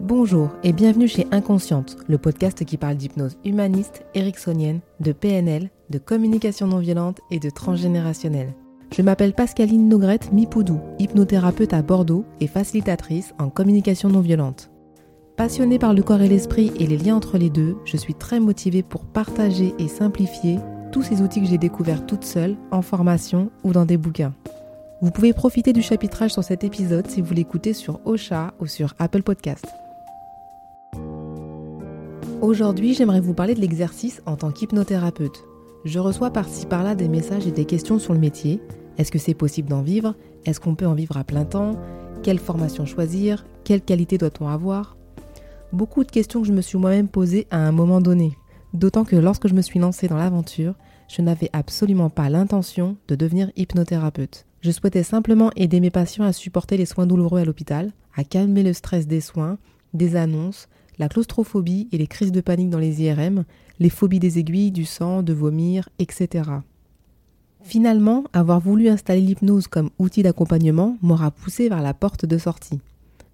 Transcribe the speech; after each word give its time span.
Bonjour 0.00 0.50
et 0.62 0.72
bienvenue 0.72 1.08
chez 1.08 1.26
Inconsciente, 1.30 1.96
le 2.08 2.18
podcast 2.18 2.64
qui 2.64 2.76
parle 2.76 2.96
d'hypnose 2.96 3.36
humaniste, 3.44 4.04
ericksonienne, 4.14 4.80
de 5.00 5.12
PNL, 5.12 5.70
de 5.90 5.98
communication 5.98 6.66
non 6.66 6.78
violente 6.78 7.20
et 7.30 7.38
de 7.38 7.48
transgénérationnel. 7.48 8.54
Je 8.94 9.02
m'appelle 9.02 9.32
Pascaline 9.32 9.88
Nogrette 9.88 10.32
Mipoudou, 10.32 10.80
hypnothérapeute 10.98 11.72
à 11.72 11.82
Bordeaux 11.82 12.24
et 12.40 12.46
facilitatrice 12.46 13.34
en 13.38 13.48
communication 13.48 14.08
non 14.08 14.20
violente. 14.20 14.70
Passionnée 15.36 15.78
par 15.78 15.94
le 15.94 16.02
corps 16.02 16.22
et 16.22 16.28
l'esprit 16.28 16.72
et 16.78 16.86
les 16.86 16.98
liens 16.98 17.16
entre 17.16 17.38
les 17.38 17.50
deux, 17.50 17.76
je 17.84 17.96
suis 17.96 18.14
très 18.14 18.40
motivée 18.40 18.82
pour 18.82 19.04
partager 19.04 19.74
et 19.78 19.88
simplifier 19.88 20.58
tous 20.92 21.02
ces 21.02 21.22
outils 21.22 21.40
que 21.40 21.48
j'ai 21.48 21.58
découverts 21.58 22.06
toute 22.06 22.24
seule, 22.24 22.56
en 22.70 22.82
formation 22.82 23.50
ou 23.64 23.72
dans 23.72 23.84
des 23.84 23.96
bouquins. 23.96 24.34
Vous 25.02 25.10
pouvez 25.10 25.32
profiter 25.32 25.72
du 25.72 25.82
chapitrage 25.82 26.32
sur 26.32 26.44
cet 26.44 26.62
épisode 26.62 27.08
si 27.08 27.20
vous 27.20 27.34
l'écoutez 27.34 27.72
sur 27.72 28.00
Ocha 28.04 28.54
ou 28.60 28.66
sur 28.66 28.94
Apple 28.98 29.22
Podcast. 29.22 29.66
Aujourd'hui, 32.44 32.92
j'aimerais 32.92 33.22
vous 33.22 33.32
parler 33.32 33.54
de 33.54 33.60
l'exercice 33.62 34.20
en 34.26 34.36
tant 34.36 34.50
qu'hypnothérapeute. 34.50 35.46
Je 35.86 35.98
reçois 35.98 36.28
par-ci 36.28 36.66
par-là 36.66 36.94
des 36.94 37.08
messages 37.08 37.46
et 37.46 37.52
des 37.52 37.64
questions 37.64 37.98
sur 37.98 38.12
le 38.12 38.18
métier. 38.18 38.60
Est-ce 38.98 39.10
que 39.10 39.18
c'est 39.18 39.32
possible 39.32 39.70
d'en 39.70 39.80
vivre? 39.80 40.14
Est-ce 40.44 40.60
qu'on 40.60 40.74
peut 40.74 40.86
en 40.86 40.92
vivre 40.92 41.16
à 41.16 41.24
plein 41.24 41.46
temps? 41.46 41.80
Quelle 42.22 42.38
formation 42.38 42.84
choisir? 42.84 43.46
Quelle 43.64 43.80
qualité 43.80 44.18
doit-on 44.18 44.46
avoir? 44.46 44.98
Beaucoup 45.72 46.04
de 46.04 46.10
questions 46.10 46.42
que 46.42 46.46
je 46.46 46.52
me 46.52 46.60
suis 46.60 46.76
moi-même 46.76 47.08
posées 47.08 47.46
à 47.50 47.56
un 47.56 47.72
moment 47.72 48.02
donné. 48.02 48.36
D'autant 48.74 49.06
que 49.06 49.16
lorsque 49.16 49.48
je 49.48 49.54
me 49.54 49.62
suis 49.62 49.80
lancée 49.80 50.06
dans 50.06 50.18
l'aventure, 50.18 50.74
je 51.08 51.22
n'avais 51.22 51.48
absolument 51.54 52.10
pas 52.10 52.28
l'intention 52.28 52.98
de 53.08 53.14
devenir 53.14 53.52
hypnothérapeute. 53.56 54.44
Je 54.60 54.70
souhaitais 54.70 55.02
simplement 55.02 55.50
aider 55.56 55.80
mes 55.80 55.88
patients 55.88 56.26
à 56.26 56.34
supporter 56.34 56.76
les 56.76 56.84
soins 56.84 57.06
douloureux 57.06 57.40
à 57.40 57.46
l'hôpital, 57.46 57.92
à 58.14 58.22
calmer 58.22 58.62
le 58.62 58.74
stress 58.74 59.06
des 59.06 59.22
soins, 59.22 59.56
des 59.94 60.14
annonces, 60.14 60.68
la 60.98 61.08
claustrophobie 61.08 61.88
et 61.92 61.98
les 61.98 62.06
crises 62.06 62.32
de 62.32 62.40
panique 62.40 62.70
dans 62.70 62.78
les 62.78 63.02
IRM, 63.02 63.44
les 63.80 63.90
phobies 63.90 64.20
des 64.20 64.38
aiguilles, 64.38 64.72
du 64.72 64.84
sang, 64.84 65.22
de 65.22 65.32
vomir, 65.32 65.88
etc. 65.98 66.50
Finalement, 67.62 68.24
avoir 68.32 68.60
voulu 68.60 68.88
installer 68.88 69.22
l'hypnose 69.22 69.68
comme 69.68 69.90
outil 69.98 70.22
d'accompagnement 70.22 70.98
m'aura 71.02 71.30
poussé 71.30 71.68
vers 71.68 71.82
la 71.82 71.94
porte 71.94 72.26
de 72.26 72.38
sortie. 72.38 72.80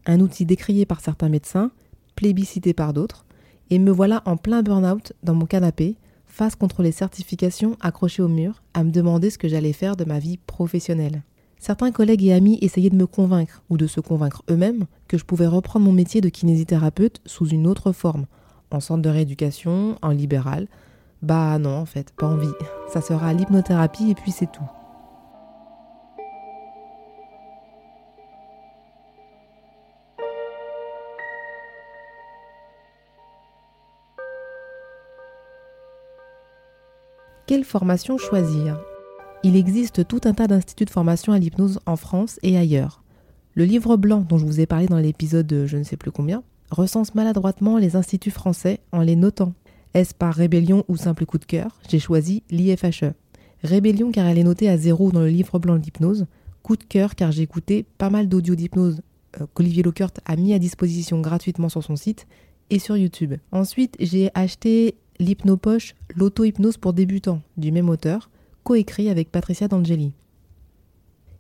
Un 0.07 0.21
outil 0.21 0.47
décrié 0.47 0.87
par 0.87 1.01
certains 1.01 1.29
médecins, 1.29 1.73
plébiscité 2.15 2.73
par 2.73 2.93
d'autres, 2.93 3.27
et 3.71 3.79
me 3.79 3.91
voilà 3.91 4.23
en 4.27 4.37
plein 4.37 4.63
burn-out 4.63 5.13
dans 5.23 5.35
mon 5.35 5.47
canapé, 5.47 5.97
face 6.27 6.55
contre 6.55 6.83
les 6.83 6.93
certifications 6.93 7.77
accrochées 7.81 8.23
au 8.23 8.29
mur, 8.29 8.63
à 8.73 8.85
me 8.85 8.91
demander 8.91 9.31
ce 9.31 9.39
que 9.39 9.49
j'allais 9.49 9.73
faire 9.73 9.97
de 9.97 10.05
ma 10.05 10.19
vie 10.19 10.39
professionnelle. 10.39 11.23
Certains 11.61 11.93
collègues 11.93 12.25
et 12.25 12.33
amis 12.33 12.59
essayaient 12.63 12.89
de 12.89 12.97
me 12.97 13.07
convaincre, 13.07 13.63
ou 13.69 13.77
de 13.77 13.87
se 13.87 14.01
convaincre 14.01 14.43
eux-mêmes, 14.51 14.87
que 15.09 15.19
je 15.19 15.27
pouvais 15.27 15.47
reprendre 15.47 15.85
mon 15.85 15.93
métier 15.93 16.23
de 16.23 16.31
kinésithérapeute 16.31 17.21
sous 17.27 17.47
une 17.49 17.67
autre 17.67 17.93
forme, 17.93 18.25
en 18.71 18.81
centre 18.81 19.03
de 19.03 19.11
rééducation, 19.11 19.99
en 20.01 20.09
libéral. 20.09 20.69
Bah 21.21 21.59
non, 21.59 21.77
en 21.77 21.85
fait, 21.85 22.15
pas 22.17 22.27
envie. 22.27 22.49
Ça 22.91 23.03
sera 23.03 23.35
l'hypnothérapie 23.35 24.11
et 24.11 24.15
puis 24.15 24.31
c'est 24.31 24.51
tout. 24.51 24.63
Quelle 37.47 37.65
formation 37.65 38.17
choisir? 38.17 38.81
Il 39.43 39.57
existe 39.57 40.07
tout 40.07 40.21
un 40.25 40.35
tas 40.35 40.47
d'instituts 40.47 40.85
de 40.85 40.91
formation 40.91 41.33
à 41.33 41.39
l'hypnose 41.39 41.81
en 41.87 41.97
France 41.97 42.39
et 42.43 42.59
ailleurs. 42.59 43.03
Le 43.55 43.65
livre 43.65 43.97
blanc 43.97 44.21
dont 44.29 44.37
je 44.37 44.45
vous 44.45 44.61
ai 44.61 44.67
parlé 44.67 44.87
dans 44.87 44.99
l'épisode 44.99 45.65
je 45.67 45.77
ne 45.79 45.83
sais 45.83 45.97
plus 45.97 46.11
combien 46.11 46.43
recense 46.71 47.15
maladroitement 47.15 47.79
les 47.79 47.97
instituts 47.97 48.31
français 48.31 48.81
en 48.93 49.01
les 49.01 49.17
notant. 49.17 49.55
Est-ce 49.95 50.15
par 50.15 50.35
rébellion 50.35 50.85
ou 50.89 50.97
simple 50.97 51.27
coup 51.27 51.39
de 51.39 51.47
cœur 51.47 51.81
J'ai 51.89 51.99
choisi 51.99 52.43
l'IFHE. 52.51 53.13
Rébellion 53.63 54.13
car 54.13 54.27
elle 54.27 54.39
est 54.39 54.45
notée 54.45 54.69
à 54.69 54.77
zéro 54.77 55.11
dans 55.11 55.21
le 55.21 55.29
livre 55.29 55.59
blanc 55.59 55.77
de 55.77 55.83
l'hypnose. 55.83 56.27
Coup 56.63 56.77
de 56.77 56.85
cœur 56.85 57.15
car 57.15 57.33
j'ai 57.33 57.43
écouté 57.43 57.87
pas 57.99 58.11
mal 58.11 58.29
d'audio 58.29 58.55
d'hypnose 58.55 59.01
euh, 59.41 59.47
qu'Olivier 59.55 59.83
Lockert 59.83 60.11
a 60.27 60.37
mis 60.37 60.53
à 60.53 60.59
disposition 60.59 61.21
gratuitement 61.21 61.69
sur 61.69 61.83
son 61.83 61.97
site 61.97 62.27
et 62.69 62.79
sur 62.79 62.97
YouTube. 62.97 63.35
Ensuite, 63.53 63.97
j'ai 63.99 64.31
acheté 64.35 64.97
l'hypnopoche 65.19 65.95
L'auto-hypnose 66.15 66.77
pour 66.77 66.93
débutants 66.93 67.43
du 67.57 67.73
même 67.73 67.89
auteur, 67.89 68.31
coécrit 68.65 69.11
avec 69.11 69.31
Patricia 69.31 69.69
D'Angeli. 69.69 70.13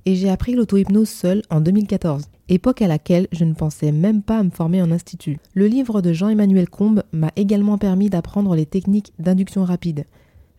Et 0.06 0.14
j'ai 0.14 0.30
appris 0.30 0.54
l'auto-hypnose 0.54 1.08
seule 1.08 1.42
en 1.50 1.60
2014, 1.60 2.24
époque 2.48 2.80
à 2.80 2.88
laquelle 2.88 3.28
je 3.32 3.44
ne 3.44 3.52
pensais 3.52 3.92
même 3.92 4.22
pas 4.22 4.38
à 4.38 4.42
me 4.42 4.50
former 4.50 4.80
en 4.80 4.90
institut. 4.90 5.38
Le 5.54 5.66
livre 5.66 6.00
de 6.00 6.12
Jean-Emmanuel 6.12 6.70
Combe 6.70 7.02
m'a 7.12 7.30
également 7.36 7.76
permis 7.76 8.08
d'apprendre 8.08 8.54
les 8.54 8.66
techniques 8.66 9.12
d'induction 9.18 9.64
rapide. 9.64 10.06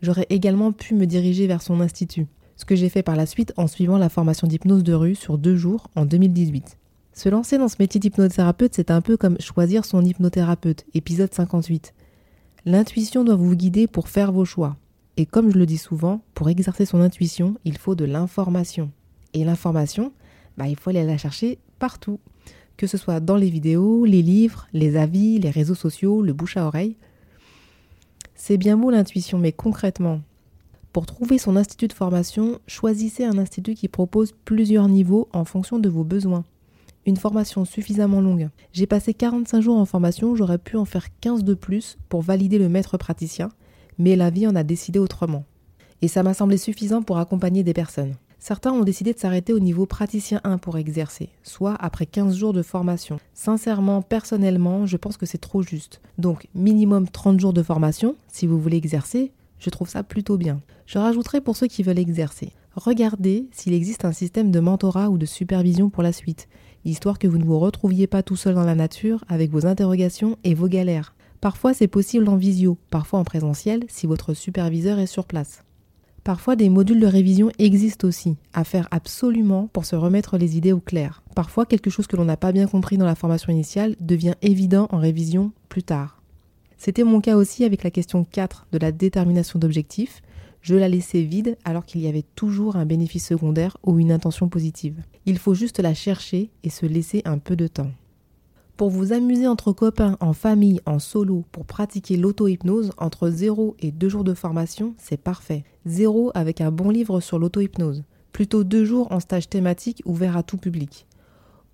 J'aurais 0.01 0.27
également 0.29 0.71
pu 0.71 0.93
me 0.93 1.05
diriger 1.05 1.47
vers 1.47 1.61
son 1.61 1.81
institut, 1.81 2.27
ce 2.55 2.65
que 2.65 2.75
j'ai 2.75 2.89
fait 2.89 3.03
par 3.03 3.15
la 3.15 3.25
suite 3.25 3.53
en 3.57 3.67
suivant 3.67 3.97
la 3.97 4.09
formation 4.09 4.47
d'hypnose 4.47 4.83
de 4.83 4.93
rue 4.93 5.15
sur 5.15 5.37
deux 5.37 5.55
jours 5.55 5.87
en 5.95 6.05
2018. 6.05 6.77
Se 7.13 7.29
lancer 7.29 7.57
dans 7.57 7.67
ce 7.67 7.75
métier 7.79 7.99
d'hypnothérapeute, 7.99 8.73
c'est 8.75 8.91
un 8.91 9.01
peu 9.01 9.17
comme 9.17 9.39
choisir 9.39 9.85
son 9.85 10.03
hypnothérapeute, 10.03 10.85
épisode 10.93 11.33
58. 11.33 11.93
L'intuition 12.65 13.23
doit 13.23 13.35
vous 13.35 13.55
guider 13.55 13.87
pour 13.87 14.07
faire 14.07 14.31
vos 14.31 14.45
choix. 14.45 14.77
Et 15.17 15.25
comme 15.25 15.51
je 15.51 15.57
le 15.57 15.65
dis 15.65 15.77
souvent, 15.77 16.21
pour 16.33 16.49
exercer 16.49 16.85
son 16.85 17.01
intuition, 17.01 17.55
il 17.65 17.77
faut 17.77 17.95
de 17.95 18.05
l'information. 18.05 18.91
Et 19.33 19.43
l'information, 19.43 20.13
bah, 20.57 20.67
il 20.67 20.75
faut 20.75 20.89
aller 20.89 21.03
la 21.05 21.17
chercher 21.17 21.59
partout. 21.79 22.19
Que 22.77 22.87
ce 22.87 22.97
soit 22.97 23.19
dans 23.19 23.35
les 23.35 23.49
vidéos, 23.49 24.05
les 24.05 24.21
livres, 24.21 24.67
les 24.73 24.95
avis, 24.95 25.39
les 25.39 25.49
réseaux 25.49 25.75
sociaux, 25.75 26.21
le 26.21 26.33
bouche 26.33 26.57
à 26.57 26.65
oreille. 26.65 26.95
C'est 28.35 28.57
bien 28.57 28.77
beau 28.77 28.89
l'intuition, 28.89 29.37
mais 29.37 29.51
concrètement, 29.51 30.21
pour 30.93 31.05
trouver 31.05 31.37
son 31.37 31.55
institut 31.55 31.87
de 31.87 31.93
formation, 31.93 32.59
choisissez 32.67 33.23
un 33.23 33.37
institut 33.37 33.75
qui 33.75 33.87
propose 33.87 34.33
plusieurs 34.45 34.87
niveaux 34.87 35.27
en 35.31 35.45
fonction 35.45 35.77
de 35.77 35.89
vos 35.89 36.03
besoins 36.03 36.43
une 37.05 37.17
formation 37.17 37.65
suffisamment 37.65 38.21
longue. 38.21 38.49
J'ai 38.73 38.85
passé 38.85 39.13
45 39.13 39.61
jours 39.61 39.77
en 39.77 39.85
formation, 39.85 40.35
j'aurais 40.35 40.57
pu 40.57 40.77
en 40.77 40.85
faire 40.85 41.07
15 41.19 41.43
de 41.43 41.53
plus 41.53 41.97
pour 42.09 42.21
valider 42.21 42.59
le 42.59 42.69
maître 42.69 42.97
praticien, 42.97 43.49
mais 43.97 44.15
la 44.15 44.29
vie 44.29 44.47
en 44.47 44.55
a 44.55 44.63
décidé 44.63 44.99
autrement. 44.99 45.45
Et 46.01 46.07
ça 46.07 46.23
m'a 46.23 46.33
semblé 46.33 46.57
suffisant 46.57 47.01
pour 47.01 47.17
accompagner 47.17 47.63
des 47.63 47.73
personnes. 47.73 48.15
Certains 48.39 48.71
ont 48.71 48.83
décidé 48.83 49.13
de 49.13 49.19
s'arrêter 49.19 49.53
au 49.53 49.59
niveau 49.59 49.85
praticien 49.85 50.41
1 50.43 50.57
pour 50.57 50.77
exercer, 50.77 51.29
soit 51.43 51.75
après 51.79 52.07
15 52.07 52.35
jours 52.35 52.53
de 52.53 52.63
formation. 52.63 53.19
Sincèrement, 53.33 54.01
personnellement, 54.01 54.87
je 54.87 54.97
pense 54.97 55.17
que 55.17 55.27
c'est 55.27 55.37
trop 55.37 55.61
juste. 55.61 56.01
Donc, 56.17 56.47
minimum 56.55 57.07
30 57.07 57.39
jours 57.39 57.53
de 57.53 57.61
formation, 57.61 58.15
si 58.27 58.47
vous 58.47 58.59
voulez 58.59 58.77
exercer, 58.77 59.31
je 59.59 59.69
trouve 59.69 59.89
ça 59.89 60.01
plutôt 60.01 60.37
bien. 60.37 60.59
Je 60.87 60.97
rajouterai 60.97 61.41
pour 61.41 61.55
ceux 61.55 61.67
qui 61.67 61.83
veulent 61.83 61.99
exercer. 61.99 62.51
Regardez 62.75 63.47
s'il 63.51 63.73
existe 63.73 64.05
un 64.05 64.11
système 64.11 64.49
de 64.49 64.59
mentorat 64.59 65.09
ou 65.09 65.19
de 65.19 65.25
supervision 65.25 65.89
pour 65.89 66.01
la 66.01 66.13
suite 66.13 66.47
histoire 66.85 67.19
que 67.19 67.27
vous 67.27 67.37
ne 67.37 67.45
vous 67.45 67.59
retrouviez 67.59 68.07
pas 68.07 68.23
tout 68.23 68.35
seul 68.35 68.55
dans 68.55 68.63
la 68.63 68.75
nature 68.75 69.23
avec 69.27 69.51
vos 69.51 69.65
interrogations 69.65 70.37
et 70.43 70.53
vos 70.53 70.67
galères. 70.67 71.13
Parfois 71.41 71.73
c'est 71.73 71.87
possible 71.87 72.29
en 72.29 72.35
visio, 72.35 72.77
parfois 72.91 73.19
en 73.19 73.23
présentiel 73.23 73.83
si 73.87 74.05
votre 74.05 74.35
superviseur 74.35 74.99
est 74.99 75.07
sur 75.07 75.25
place. 75.25 75.63
Parfois 76.23 76.55
des 76.55 76.69
modules 76.69 76.99
de 76.99 77.07
révision 77.07 77.51
existent 77.57 78.07
aussi, 78.07 78.35
à 78.53 78.63
faire 78.63 78.87
absolument 78.91 79.67
pour 79.73 79.85
se 79.85 79.95
remettre 79.95 80.37
les 80.37 80.55
idées 80.55 80.71
au 80.71 80.79
clair. 80.79 81.23
Parfois 81.35 81.65
quelque 81.65 81.89
chose 81.89 82.05
que 82.05 82.15
l'on 82.15 82.25
n'a 82.25 82.37
pas 82.37 82.51
bien 82.51 82.67
compris 82.67 82.99
dans 82.99 83.07
la 83.07 83.15
formation 83.15 83.51
initiale 83.51 83.95
devient 83.99 84.35
évident 84.43 84.87
en 84.91 84.99
révision 84.99 85.51
plus 85.67 85.81
tard. 85.81 86.21
C'était 86.77 87.03
mon 87.03 87.21
cas 87.21 87.35
aussi 87.35 87.63
avec 87.63 87.83
la 87.83 87.89
question 87.89 88.23
4 88.23 88.67
de 88.71 88.77
la 88.77 88.91
détermination 88.91 89.57
d'objectifs, 89.57 90.21
je 90.61 90.75
la 90.75 90.89
laissais 90.89 91.23
vide 91.23 91.57
alors 91.65 91.85
qu'il 91.85 92.01
y 92.01 92.07
avait 92.07 92.25
toujours 92.35 92.75
un 92.75 92.85
bénéfice 92.85 93.25
secondaire 93.25 93.77
ou 93.83 93.97
une 93.97 94.11
intention 94.11 94.47
positive. 94.47 95.01
Il 95.25 95.39
faut 95.39 95.55
juste 95.55 95.79
la 95.79 95.95
chercher 95.95 96.51
et 96.63 96.69
se 96.69 96.85
laisser 96.85 97.23
un 97.25 97.39
peu 97.39 97.55
de 97.55 97.65
temps. 97.65 97.91
Pour 98.81 98.89
vous 98.89 99.13
amuser 99.13 99.45
entre 99.47 99.73
copains, 99.73 100.17
en 100.21 100.33
famille, 100.33 100.81
en 100.87 100.97
solo, 100.97 101.45
pour 101.51 101.67
pratiquer 101.67 102.17
l'auto-hypnose, 102.17 102.93
entre 102.97 103.29
0 103.29 103.75
et 103.77 103.91
2 103.91 104.09
jours 104.09 104.23
de 104.23 104.33
formation, 104.33 104.95
c'est 104.97 105.21
parfait. 105.21 105.65
0 105.85 106.31
avec 106.33 106.61
un 106.61 106.71
bon 106.71 106.89
livre 106.89 107.19
sur 107.19 107.37
l'auto-hypnose. 107.37 108.03
Plutôt 108.31 108.63
2 108.63 108.83
jours 108.83 109.11
en 109.11 109.19
stage 109.19 109.49
thématique 109.49 110.01
ouvert 110.05 110.35
à 110.35 110.41
tout 110.41 110.57
public. 110.57 111.05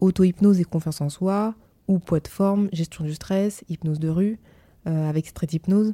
Auto-hypnose 0.02 0.60
et 0.60 0.66
confiance 0.66 1.00
en 1.00 1.08
soi, 1.08 1.56
ou 1.88 2.00
poids 2.00 2.20
de 2.20 2.28
forme, 2.28 2.68
gestion 2.74 3.06
du 3.06 3.14
stress, 3.14 3.64
hypnose 3.70 4.00
de 4.00 4.10
rue, 4.10 4.38
euh, 4.86 5.10
avec 5.10 5.28
street 5.28 5.48
hypnose. 5.54 5.94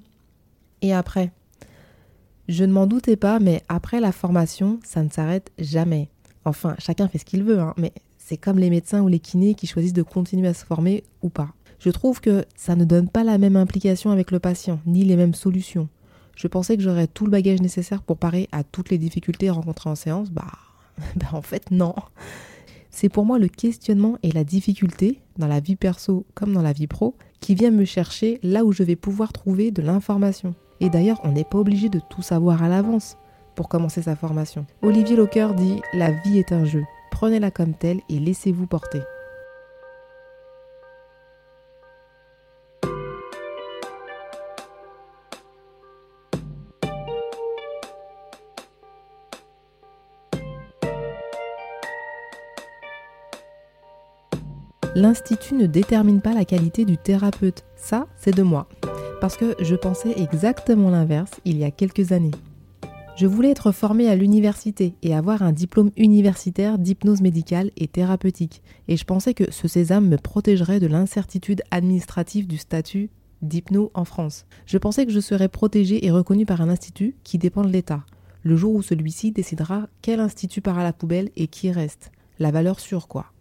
Et 0.81 0.95
après, 0.95 1.31
je 2.47 2.63
ne 2.63 2.73
m'en 2.73 2.87
doutais 2.87 3.17
pas, 3.17 3.37
mais 3.39 3.61
après 3.69 3.99
la 3.99 4.13
formation, 4.13 4.79
ça 4.83 5.03
ne 5.03 5.11
s'arrête 5.11 5.51
jamais. 5.59 6.09
Enfin, 6.43 6.75
chacun 6.79 7.07
fait 7.07 7.19
ce 7.19 7.25
qu'il 7.25 7.43
veut, 7.43 7.59
hein, 7.59 7.75
mais 7.77 7.93
c'est 8.25 8.37
comme 8.37 8.57
les 8.57 8.69
médecins 8.69 9.01
ou 9.01 9.09
les 9.09 9.19
kinés 9.19 9.53
qui 9.53 9.67
choisissent 9.67 9.93
de 9.93 10.01
continuer 10.01 10.47
à 10.47 10.53
se 10.53 10.65
former 10.65 11.03
ou 11.21 11.29
pas. 11.29 11.49
Je 11.79 11.89
trouve 11.89 12.21
que 12.21 12.45
ça 12.55 12.75
ne 12.75 12.85
donne 12.85 13.09
pas 13.09 13.25
la 13.25 13.37
même 13.37 13.57
implication 13.57 14.11
avec 14.11 14.31
le 14.31 14.39
patient, 14.39 14.79
ni 14.85 15.03
les 15.03 15.17
mêmes 15.17 15.33
solutions. 15.33 15.89
Je 16.35 16.47
pensais 16.47 16.77
que 16.77 16.83
j'aurais 16.83 17.07
tout 17.07 17.25
le 17.25 17.31
bagage 17.31 17.61
nécessaire 17.61 18.01
pour 18.01 18.17
parer 18.17 18.47
à 18.53 18.63
toutes 18.63 18.89
les 18.89 18.97
difficultés 18.97 19.49
rencontrées 19.49 19.89
en 19.89 19.95
séance. 19.95 20.31
Bah, 20.31 20.53
bah 21.17 21.27
en 21.33 21.41
fait, 21.41 21.69
non. 21.69 21.93
C'est 22.89 23.09
pour 23.09 23.25
moi 23.25 23.39
le 23.39 23.49
questionnement 23.49 24.17
et 24.23 24.31
la 24.31 24.45
difficulté, 24.45 25.19
dans 25.37 25.47
la 25.47 25.59
vie 25.59 25.75
perso 25.75 26.25
comme 26.33 26.53
dans 26.53 26.61
la 26.61 26.73
vie 26.73 26.87
pro, 26.87 27.17
qui 27.41 27.55
vient 27.55 27.71
me 27.71 27.85
chercher 27.85 28.39
là 28.41 28.63
où 28.63 28.71
je 28.71 28.83
vais 28.83 28.95
pouvoir 28.95 29.33
trouver 29.33 29.71
de 29.71 29.81
l'information. 29.81 30.55
Et 30.79 30.89
d'ailleurs, 30.89 31.19
on 31.25 31.33
n'est 31.33 31.43
pas 31.43 31.57
obligé 31.57 31.89
de 31.89 31.99
tout 32.09 32.21
savoir 32.21 32.63
à 32.63 32.69
l'avance 32.69 33.17
pour 33.55 33.67
commencer 33.67 34.01
sa 34.01 34.15
formation. 34.15 34.65
Olivier 34.81 35.17
Locker 35.17 35.49
dit 35.57 35.81
La 35.93 36.11
vie 36.11 36.39
est 36.39 36.53
un 36.53 36.63
jeu. 36.63 36.83
Prenez-la 37.13 37.51
comme 37.51 37.75
telle 37.75 38.01
et 38.09 38.17
laissez-vous 38.17 38.65
porter. 38.65 39.01
L'institut 54.95 55.53
ne 55.53 55.67
détermine 55.67 56.19
pas 56.19 56.33
la 56.33 56.45
qualité 56.45 56.83
du 56.83 56.97
thérapeute. 56.97 57.63
Ça, 57.75 58.07
c'est 58.17 58.35
de 58.35 58.41
moi. 58.41 58.67
Parce 59.21 59.37
que 59.37 59.55
je 59.59 59.75
pensais 59.75 60.19
exactement 60.19 60.89
l'inverse 60.89 61.31
il 61.45 61.57
y 61.59 61.63
a 61.63 61.71
quelques 61.71 62.11
années. 62.11 62.31
Je 63.15 63.27
voulais 63.27 63.51
être 63.51 63.71
formée 63.71 64.09
à 64.09 64.15
l'université 64.15 64.95
et 65.03 65.13
avoir 65.13 65.43
un 65.43 65.51
diplôme 65.51 65.91
universitaire 65.97 66.79
d'hypnose 66.79 67.21
médicale 67.21 67.69
et 67.77 67.87
thérapeutique. 67.87 68.63
Et 68.87 68.97
je 68.97 69.05
pensais 69.05 69.35
que 69.35 69.51
ce 69.51 69.67
sésame 69.67 70.07
me 70.07 70.17
protégerait 70.17 70.79
de 70.79 70.87
l'incertitude 70.87 71.61
administrative 71.69 72.47
du 72.47 72.57
statut 72.57 73.11
d'hypno 73.43 73.91
en 73.93 74.03
France. 74.03 74.47
Je 74.65 74.79
pensais 74.79 75.05
que 75.05 75.11
je 75.11 75.19
serais 75.19 75.47
protégée 75.47 76.05
et 76.05 76.11
reconnue 76.11 76.47
par 76.47 76.61
un 76.61 76.69
institut 76.69 77.15
qui 77.23 77.37
dépend 77.37 77.61
de 77.61 77.69
l'État. 77.69 78.03
Le 78.41 78.55
jour 78.55 78.73
où 78.73 78.81
celui-ci 78.81 79.31
décidera 79.31 79.87
quel 80.01 80.19
institut 80.19 80.61
part 80.61 80.79
à 80.79 80.83
la 80.83 80.93
poubelle 80.93 81.29
et 81.35 81.47
qui 81.47 81.71
reste. 81.71 82.11
La 82.39 82.49
valeur 82.49 82.79
sûre, 82.79 83.07
quoi. 83.07 83.32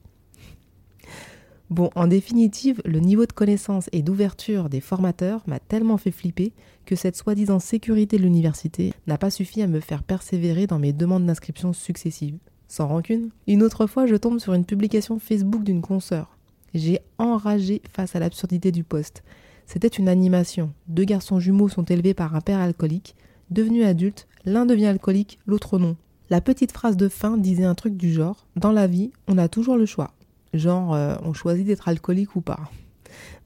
Bon, 1.73 1.89
en 1.95 2.07
définitive, 2.07 2.83
le 2.85 2.99
niveau 2.99 3.25
de 3.25 3.33
connaissance 3.33 3.89
et 3.93 4.03
d'ouverture 4.03 4.69
des 4.69 4.83
formateurs 4.83 5.41
m'a 5.47 5.59
tellement 5.59 5.97
fait 5.97 6.11
flipper 6.11 6.53
que 6.85 6.97
cette 6.97 7.17
soi-disant 7.17 7.61
sécurité 7.61 8.19
de 8.19 8.23
l'université 8.25 8.93
n'a 9.07 9.17
pas 9.17 9.31
suffi 9.31 9.63
à 9.63 9.67
me 9.67 9.81
faire 9.81 10.03
persévérer 10.03 10.67
dans 10.67 10.79
mes 10.79 10.93
demandes 10.93 11.25
d'inscription 11.25 11.73
successives. 11.73 12.37
Sans 12.69 12.89
rancune. 12.89 13.31
Une 13.47 13.63
autre 13.63 13.87
fois, 13.87 14.05
je 14.05 14.17
tombe 14.17 14.39
sur 14.39 14.53
une 14.53 14.67
publication 14.67 15.19
Facebook 15.19 15.65
d'une 15.65 15.81
consoeur. 15.81 16.37
J'ai 16.75 16.99
enragé 17.17 17.81
face 17.91 18.15
à 18.15 18.19
l'absurdité 18.19 18.71
du 18.71 18.85
poste. 18.85 19.23
C'était 19.65 19.89
une 19.89 20.11
animation. 20.11 20.75
Deux 20.89 21.05
garçons 21.05 21.41
jumeaux 21.41 21.71
sont 21.71 21.85
élevés 21.85 22.13
par 22.13 22.37
un 22.37 22.43
père 22.43 22.59
alcoolique. 22.59 23.17
Devenus 23.51 23.87
adultes, 23.87 24.29
l'un 24.45 24.67
devient 24.67 24.89
alcoolique, 24.89 25.39
l'autre 25.47 25.79
non. 25.79 25.97
La 26.29 26.43
petite 26.43 26.73
phrase 26.73 26.99
de 26.99 27.09
fin 27.09 27.39
disait 27.39 27.65
un 27.65 27.75
truc 27.75 27.97
du 27.97 28.13
genre 28.13 28.47
Dans 28.57 28.73
la 28.73 28.87
vie, 28.87 29.11
on 29.27 29.39
a 29.39 29.49
toujours 29.49 29.79
le 29.79 29.87
choix. 29.87 30.13
Genre, 30.53 30.95
euh, 30.95 31.17
on 31.23 31.33
choisit 31.33 31.67
d'être 31.67 31.89
alcoolique 31.89 32.37
ou 32.37 32.41
pas. 32.41 32.61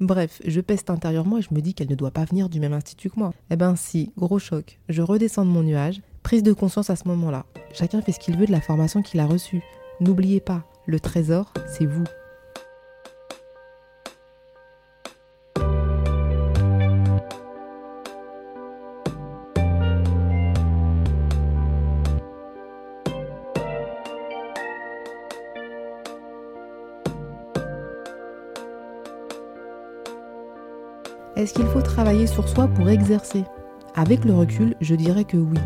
Bref, 0.00 0.41
je 0.44 0.61
peste 0.61 0.91
intérieurement 0.91 1.38
et 1.38 1.43
je 1.43 1.53
me 1.53 1.61
dis 1.61 1.75
qu'elle 1.75 1.91
ne 1.91 1.94
doit 1.94 2.11
pas 2.11 2.25
venir 2.25 2.49
du 2.49 2.61
même 2.61 2.73
institut 2.73 3.11
que 3.11 3.19
moi. 3.19 3.32
Eh 3.50 3.56
ben 3.56 3.76
si, 3.76 4.12
gros 4.17 4.38
choc. 4.38 4.79
Je 4.88 5.03
redescends 5.03 5.44
de 5.44 5.50
mon 5.50 5.62
nuage, 5.62 6.03
prise 6.23 6.43
de 6.43 6.53
conscience 6.53 6.91
à 6.91 6.97
ce 6.97 7.08
moment-là. 7.08 7.47
Chacun 7.73 8.00
fait 8.00 8.12
ce 8.12 8.20
qu'il 8.20 8.37
veut 8.37 8.47
de 8.47 8.53
la 8.53 8.61
formation 8.61 9.03
qu'il 9.03 9.20
a 9.20 9.26
reçue. 9.26 9.62
N'oubliez 10.00 10.41
pas, 10.41 10.64
le 10.87 11.00
trésor, 11.00 11.53
c'est 11.67 11.87
vous. 11.87 12.05
Est-ce 31.37 31.53
qu'il 31.53 31.67
faut 31.67 31.83
travailler 31.83 32.27
sur 32.27 32.49
soi 32.49 32.67
pour 32.67 32.88
exercer? 32.88 33.44
Avec 33.94 34.25
le 34.25 34.33
recul, 34.33 34.75
je 34.81 34.94
dirais 34.94 35.25
que 35.25 35.37
oui. 35.37 35.59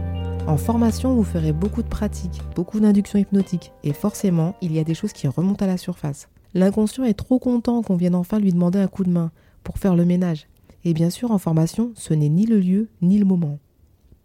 En 0.48 0.56
formation, 0.56 1.14
vous 1.14 1.22
ferez 1.22 1.52
beaucoup 1.52 1.84
de 1.84 1.88
pratiques, 1.88 2.40
beaucoup 2.56 2.80
d'inductions 2.80 3.20
hypnotiques, 3.20 3.70
et 3.84 3.92
forcément, 3.92 4.56
il 4.62 4.72
y 4.72 4.80
a 4.80 4.84
des 4.84 4.94
choses 4.94 5.12
qui 5.12 5.28
remontent 5.28 5.64
à 5.64 5.68
la 5.68 5.76
surface. 5.76 6.28
L'inconscient 6.54 7.04
est 7.04 7.14
trop 7.14 7.38
content 7.38 7.82
qu'on 7.82 7.94
vienne 7.94 8.16
enfin 8.16 8.40
lui 8.40 8.52
demander 8.52 8.80
un 8.80 8.88
coup 8.88 9.04
de 9.04 9.12
main 9.12 9.30
pour 9.62 9.78
faire 9.78 9.94
le 9.94 10.04
ménage. 10.04 10.48
Et 10.84 10.92
bien 10.92 11.08
sûr, 11.08 11.30
en 11.30 11.38
formation, 11.38 11.92
ce 11.94 12.14
n'est 12.14 12.28
ni 12.28 12.46
le 12.46 12.58
lieu 12.58 12.88
ni 13.00 13.18
le 13.18 13.24
moment. 13.24 13.60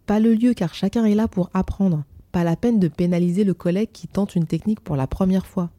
Pas 0.06 0.18
le 0.18 0.34
lieu 0.34 0.52
car 0.52 0.74
chacun 0.74 1.04
est 1.04 1.14
là 1.14 1.28
pour 1.28 1.50
apprendre. 1.54 2.02
Pas 2.32 2.42
la 2.42 2.56
peine 2.56 2.80
de 2.80 2.88
pénaliser 2.88 3.44
le 3.44 3.54
collègue 3.54 3.90
qui 3.92 4.08
tente 4.08 4.34
une 4.34 4.46
technique 4.46 4.80
pour 4.80 4.96
la 4.96 5.06
première 5.06 5.46
fois. 5.46 5.70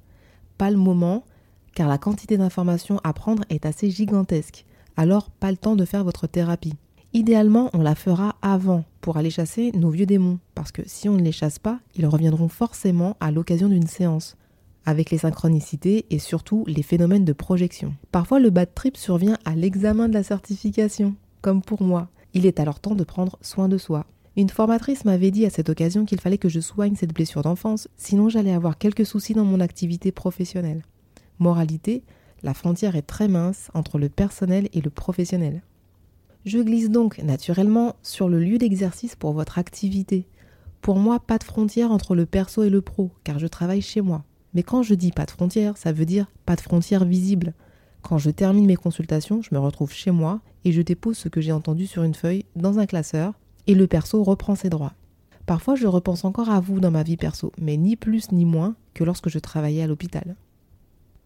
Pas 0.57 0.71
le 0.71 0.77
moment 0.77 1.25
car 1.75 1.89
la 1.89 1.97
quantité 1.97 2.37
d'informations 2.37 3.01
à 3.03 3.11
prendre 3.11 3.43
est 3.49 3.65
assez 3.65 3.91
gigantesque 3.91 4.65
alors 4.97 5.29
pas 5.29 5.51
le 5.51 5.57
temps 5.57 5.75
de 5.75 5.85
faire 5.85 6.03
votre 6.03 6.27
thérapie. 6.27 6.73
Idéalement, 7.13 7.69
on 7.73 7.81
la 7.81 7.95
fera 7.95 8.35
avant 8.41 8.83
pour 8.99 9.17
aller 9.17 9.29
chasser 9.29 9.71
nos 9.71 9.89
vieux 9.89 10.05
démons, 10.05 10.39
parce 10.55 10.71
que 10.71 10.81
si 10.85 11.07
on 11.07 11.13
ne 11.13 11.23
les 11.23 11.31
chasse 11.31 11.59
pas, 11.59 11.79
ils 11.95 12.05
reviendront 12.05 12.49
forcément 12.49 13.15
à 13.19 13.31
l'occasion 13.31 13.69
d'une 13.69 13.87
séance, 13.87 14.35
avec 14.85 15.11
les 15.11 15.19
synchronicités 15.19 16.05
et 16.09 16.19
surtout 16.19 16.63
les 16.67 16.83
phénomènes 16.83 17.25
de 17.25 17.33
projection. 17.33 17.93
Parfois, 18.11 18.39
le 18.39 18.49
bad 18.49 18.73
trip 18.75 18.97
survient 18.97 19.37
à 19.45 19.55
l'examen 19.55 20.09
de 20.09 20.13
la 20.13 20.23
certification, 20.23 21.15
comme 21.41 21.61
pour 21.61 21.81
moi. 21.81 22.09
Il 22.33 22.45
est 22.45 22.59
alors 22.59 22.79
temps 22.79 22.95
de 22.95 23.03
prendre 23.03 23.37
soin 23.41 23.69
de 23.69 23.77
soi. 23.77 24.05
Une 24.35 24.49
formatrice 24.49 25.05
m'avait 25.05 25.31
dit 25.31 25.45
à 25.45 25.49
cette 25.49 25.69
occasion 25.69 26.05
qu'il 26.05 26.19
fallait 26.19 26.37
que 26.37 26.49
je 26.49 26.59
soigne 26.59 26.95
cette 26.95 27.13
blessure 27.13 27.41
d'enfance, 27.41 27.87
sinon 27.97 28.29
j'allais 28.29 28.53
avoir 28.53 28.77
quelques 28.77 29.05
soucis 29.05 29.33
dans 29.33 29.45
mon 29.45 29.59
activité 29.59 30.11
professionnelle. 30.11 30.83
Moralité, 31.39 32.03
la 32.43 32.53
frontière 32.53 32.95
est 32.95 33.01
très 33.01 33.27
mince 33.27 33.69
entre 33.73 33.97
le 33.97 34.09
personnel 34.09 34.69
et 34.73 34.81
le 34.81 34.89
professionnel. 34.89 35.61
Je 36.45 36.59
glisse 36.59 36.89
donc 36.89 37.17
naturellement 37.19 37.95
sur 38.03 38.29
le 38.29 38.39
lieu 38.39 38.57
d'exercice 38.57 39.15
pour 39.15 39.33
votre 39.33 39.57
activité. 39.57 40.27
Pour 40.81 40.97
moi, 40.97 41.19
pas 41.19 41.37
de 41.37 41.43
frontière 41.43 41.91
entre 41.91 42.15
le 42.15 42.25
perso 42.25 42.63
et 42.63 42.69
le 42.69 42.81
pro, 42.81 43.11
car 43.23 43.39
je 43.39 43.47
travaille 43.47 43.81
chez 43.81 44.01
moi. 44.01 44.23
Mais 44.53 44.63
quand 44.63 44.83
je 44.83 44.93
dis 44.93 45.11
pas 45.11 45.25
de 45.25 45.31
frontière, 45.31 45.77
ça 45.77 45.91
veut 45.91 46.05
dire 46.05 46.31
pas 46.45 46.55
de 46.55 46.61
frontière 46.61 47.05
visible. 47.05 47.53
Quand 48.01 48.17
je 48.17 48.29
termine 48.29 48.65
mes 48.65 48.75
consultations, 48.75 49.41
je 49.41 49.53
me 49.53 49.59
retrouve 49.59 49.91
chez 49.91 50.11
moi 50.11 50.39
et 50.63 50.71
je 50.71 50.81
dépose 50.81 51.17
ce 51.17 51.27
que 51.27 51.41
j'ai 51.41 51.51
entendu 51.51 51.87
sur 51.87 52.03
une 52.03 52.15
feuille 52.15 52.45
dans 52.55 52.79
un 52.79 52.85
classeur 52.85 53.33
et 53.65 53.75
le 53.75 53.87
perso 53.87 54.23
reprend 54.23 54.55
ses 54.55 54.69
droits. 54.69 54.93
Parfois, 55.45 55.75
je 55.75 55.87
repense 55.87 56.23
encore 56.23 56.49
à 56.49 56.59
vous 56.59 56.79
dans 56.79 56.91
ma 56.91 57.03
vie 57.03 57.17
perso, 57.17 57.51
mais 57.59 57.77
ni 57.77 57.95
plus 57.95 58.31
ni 58.31 58.45
moins 58.45 58.75
que 58.93 59.03
lorsque 59.03 59.29
je 59.29 59.39
travaillais 59.39 59.83
à 59.83 59.87
l'hôpital. 59.87 60.35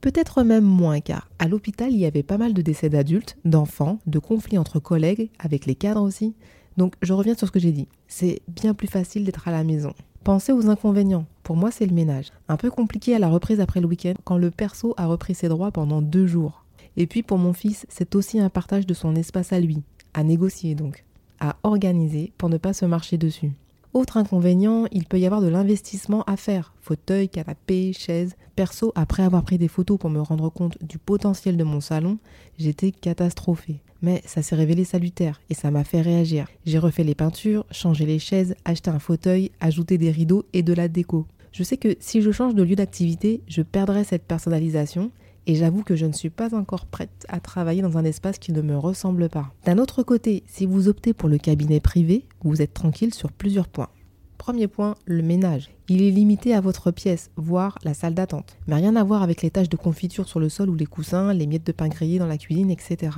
Peut-être 0.02 0.44
même 0.44 0.64
moins 0.64 1.00
car 1.00 1.30
à 1.38 1.48
l'hôpital 1.48 1.92
il 1.92 2.00
y 2.00 2.08
avait 2.08 2.24
pas 2.24 2.40
mal 2.40 2.54
de 2.54 2.62
décès 2.64 2.90
d'adultes, 2.90 3.38
d'enfants, 3.46 4.00
de 4.08 4.18
conflits 4.18 4.58
entre 4.58 4.80
collègues, 4.80 5.30
avec 5.38 5.68
les 5.68 5.76
cadres 5.76 6.02
aussi. 6.02 6.36
Donc 6.76 6.96
je 7.04 7.14
reviens 7.14 7.36
sur 7.36 7.46
ce 7.48 7.52
que 7.52 7.60
j'ai 7.60 7.72
dit. 7.72 7.88
C'est 8.08 8.42
bien 8.48 8.74
plus 8.74 8.88
facile 8.88 9.24
d'être 9.24 9.48
à 9.48 9.52
la 9.52 9.64
maison. 9.64 9.94
Pensez 10.24 10.52
aux 10.52 10.70
inconvénients. 10.70 11.26
Pour 11.44 11.56
moi, 11.56 11.72
c'est 11.72 11.86
le 11.86 11.94
ménage. 11.94 12.32
Un 12.48 12.58
peu 12.58 12.72
compliqué 12.72 13.16
à 13.16 13.20
la 13.20 13.30
reprise 13.30 13.60
après 13.60 13.80
le 13.80 13.88
week-end 13.88 14.14
quand 14.24 14.38
le 14.38 14.50
perso 14.50 14.94
a 14.98 15.06
repris 15.06 15.36
ses 15.36 15.50
droits 15.50 15.72
pendant 15.72 16.02
deux 16.02 16.26
jours. 16.26 16.66
Et 16.98 17.06
puis 17.06 17.22
pour 17.22 17.38
mon 17.38 17.54
fils, 17.54 17.86
c'est 17.88 18.16
aussi 18.16 18.40
un 18.40 18.50
partage 18.50 18.88
de 18.88 18.94
son 18.96 19.16
espace 19.16 19.54
à 19.54 19.60
lui, 19.60 19.84
à 20.14 20.24
négocier 20.24 20.74
donc, 20.74 21.06
à 21.40 21.58
organiser 21.64 22.34
pour 22.38 22.50
ne 22.50 22.58
pas 22.58 22.74
se 22.74 22.86
marcher 22.86 23.18
dessus. 23.18 23.52
Autre 23.94 24.16
inconvénient, 24.16 24.86
il 24.94 25.06
peut 25.06 25.20
y 25.20 25.26
avoir 25.26 25.42
de 25.42 25.50
l'investissement 25.50 26.24
à 26.24 26.38
faire. 26.38 26.74
Fauteuil, 26.82 27.28
canapé, 27.28 27.92
chaise. 27.92 28.36
Perso, 28.56 28.94
après 28.96 29.24
avoir 29.24 29.44
pris 29.44 29.58
des 29.58 29.68
photos 29.68 29.98
pour 29.98 30.10
me 30.10 30.22
rendre 30.22 30.50
compte 30.50 30.82
du 30.82 30.98
potentiel 30.98 31.58
de 31.58 31.64
mon 31.66 31.82
salon, 31.82 32.18
j'étais 32.58 32.92
catastrophée. 32.92 33.82
Mais 34.02 34.22
ça 34.26 34.42
s'est 34.42 34.56
révélé 34.56 34.86
salutaire 34.86 35.42
et 35.50 35.54
ça 35.54 35.72
m'a 35.72 35.84
fait 35.84 36.02
réagir. 36.02 36.48
J'ai 36.66 36.80
refait 36.80 37.04
les 37.04 37.16
peintures, 37.16 37.66
changé 37.70 38.06
les 38.06 38.20
chaises, 38.20 38.56
acheté 38.64 38.90
un 38.90 39.00
fauteuil, 39.00 39.52
ajouté 39.60 39.98
des 39.98 40.12
rideaux 40.12 40.46
et 40.54 40.64
de 40.64 40.74
la 40.74 40.88
déco. 40.88 41.28
Je 41.52 41.64
sais 41.64 41.78
que 41.78 41.98
si 42.00 42.22
je 42.22 42.32
change 42.32 42.56
de 42.56 42.64
lieu 42.64 42.76
d'activité, 42.76 43.42
je 43.48 43.62
perdrai 43.62 44.06
cette 44.06 44.24
personnalisation 44.24 45.12
et 45.48 45.56
j'avoue 45.56 45.84
que 45.84 45.96
je 45.96 46.06
ne 46.06 46.14
suis 46.14 46.30
pas 46.30 46.56
encore 46.56 46.86
prête 46.86 47.26
à 47.28 47.40
travailler 47.40 47.82
dans 47.82 47.98
un 47.98 48.06
espace 48.06 48.38
qui 48.38 48.52
ne 48.52 48.62
me 48.62 48.78
ressemble 48.78 49.30
pas. 49.30 49.52
D'un 49.66 49.78
autre 49.78 50.04
côté, 50.04 50.44
si 50.48 50.66
vous 50.66 50.88
optez 50.88 51.14
pour 51.14 51.30
le 51.30 51.38
cabinet 51.38 51.80
privé, 51.80 52.26
vous 52.44 52.62
êtes 52.62 52.74
tranquille 52.74 53.14
sur 53.14 53.32
plusieurs 53.32 53.68
points. 53.68 53.90
Premier 54.38 54.68
point, 54.68 54.96
le 55.06 55.22
ménage. 55.22 55.70
Il 55.88 56.02
est 56.02 56.10
limité 56.10 56.56
à 56.56 56.62
votre 56.62 56.90
pièce, 56.90 57.30
voire 57.36 57.78
la 57.84 57.94
salle 57.94 58.16
d'attente. 58.16 58.58
Mais 58.68 58.76
rien 58.76 58.96
à 58.96 59.04
voir 59.04 59.22
avec 59.22 59.42
les 59.42 59.52
taches 59.52 59.70
de 59.70 59.78
confiture 59.78 60.28
sur 60.28 60.40
le 60.40 60.50
sol 60.50 60.70
ou 60.70 60.76
les 60.76 60.88
coussins, 60.88 61.34
les 61.34 61.46
miettes 61.46 61.68
de 61.68 61.72
pain 61.72 61.90
grillé 61.90 62.18
dans 62.18 62.28
la 62.28 62.40
cuisine, 62.40 62.72
etc. 62.72 63.18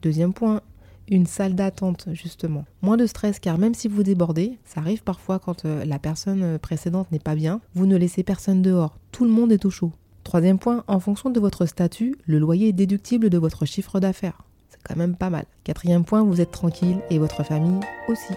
Deuxième 0.00 0.32
point, 0.32 0.62
une 1.08 1.26
salle 1.26 1.54
d'attente, 1.54 2.08
justement. 2.12 2.64
Moins 2.80 2.96
de 2.96 3.04
stress 3.04 3.38
car 3.38 3.58
même 3.58 3.74
si 3.74 3.88
vous 3.88 4.02
débordez, 4.02 4.58
ça 4.64 4.80
arrive 4.80 5.02
parfois 5.02 5.38
quand 5.38 5.64
euh, 5.64 5.84
la 5.84 5.98
personne 5.98 6.58
précédente 6.58 7.12
n'est 7.12 7.18
pas 7.18 7.34
bien, 7.34 7.60
vous 7.74 7.86
ne 7.86 7.96
laissez 7.96 8.22
personne 8.22 8.62
dehors. 8.62 8.96
Tout 9.12 9.24
le 9.24 9.30
monde 9.30 9.52
est 9.52 9.64
au 9.64 9.70
chaud. 9.70 9.92
Troisième 10.30 10.60
point, 10.60 10.84
en 10.86 11.00
fonction 11.00 11.30
de 11.30 11.40
votre 11.40 11.66
statut, 11.66 12.14
le 12.24 12.38
loyer 12.38 12.68
est 12.68 12.72
déductible 12.72 13.30
de 13.30 13.36
votre 13.36 13.64
chiffre 13.64 13.98
d'affaires. 13.98 14.42
C'est 14.68 14.78
quand 14.84 14.94
même 14.94 15.16
pas 15.16 15.28
mal. 15.28 15.44
Quatrième 15.64 16.04
point, 16.04 16.22
vous 16.22 16.40
êtes 16.40 16.52
tranquille 16.52 17.00
et 17.10 17.18
votre 17.18 17.42
famille 17.42 17.80
aussi. 18.06 18.34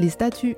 les 0.00 0.08
statuts 0.08 0.56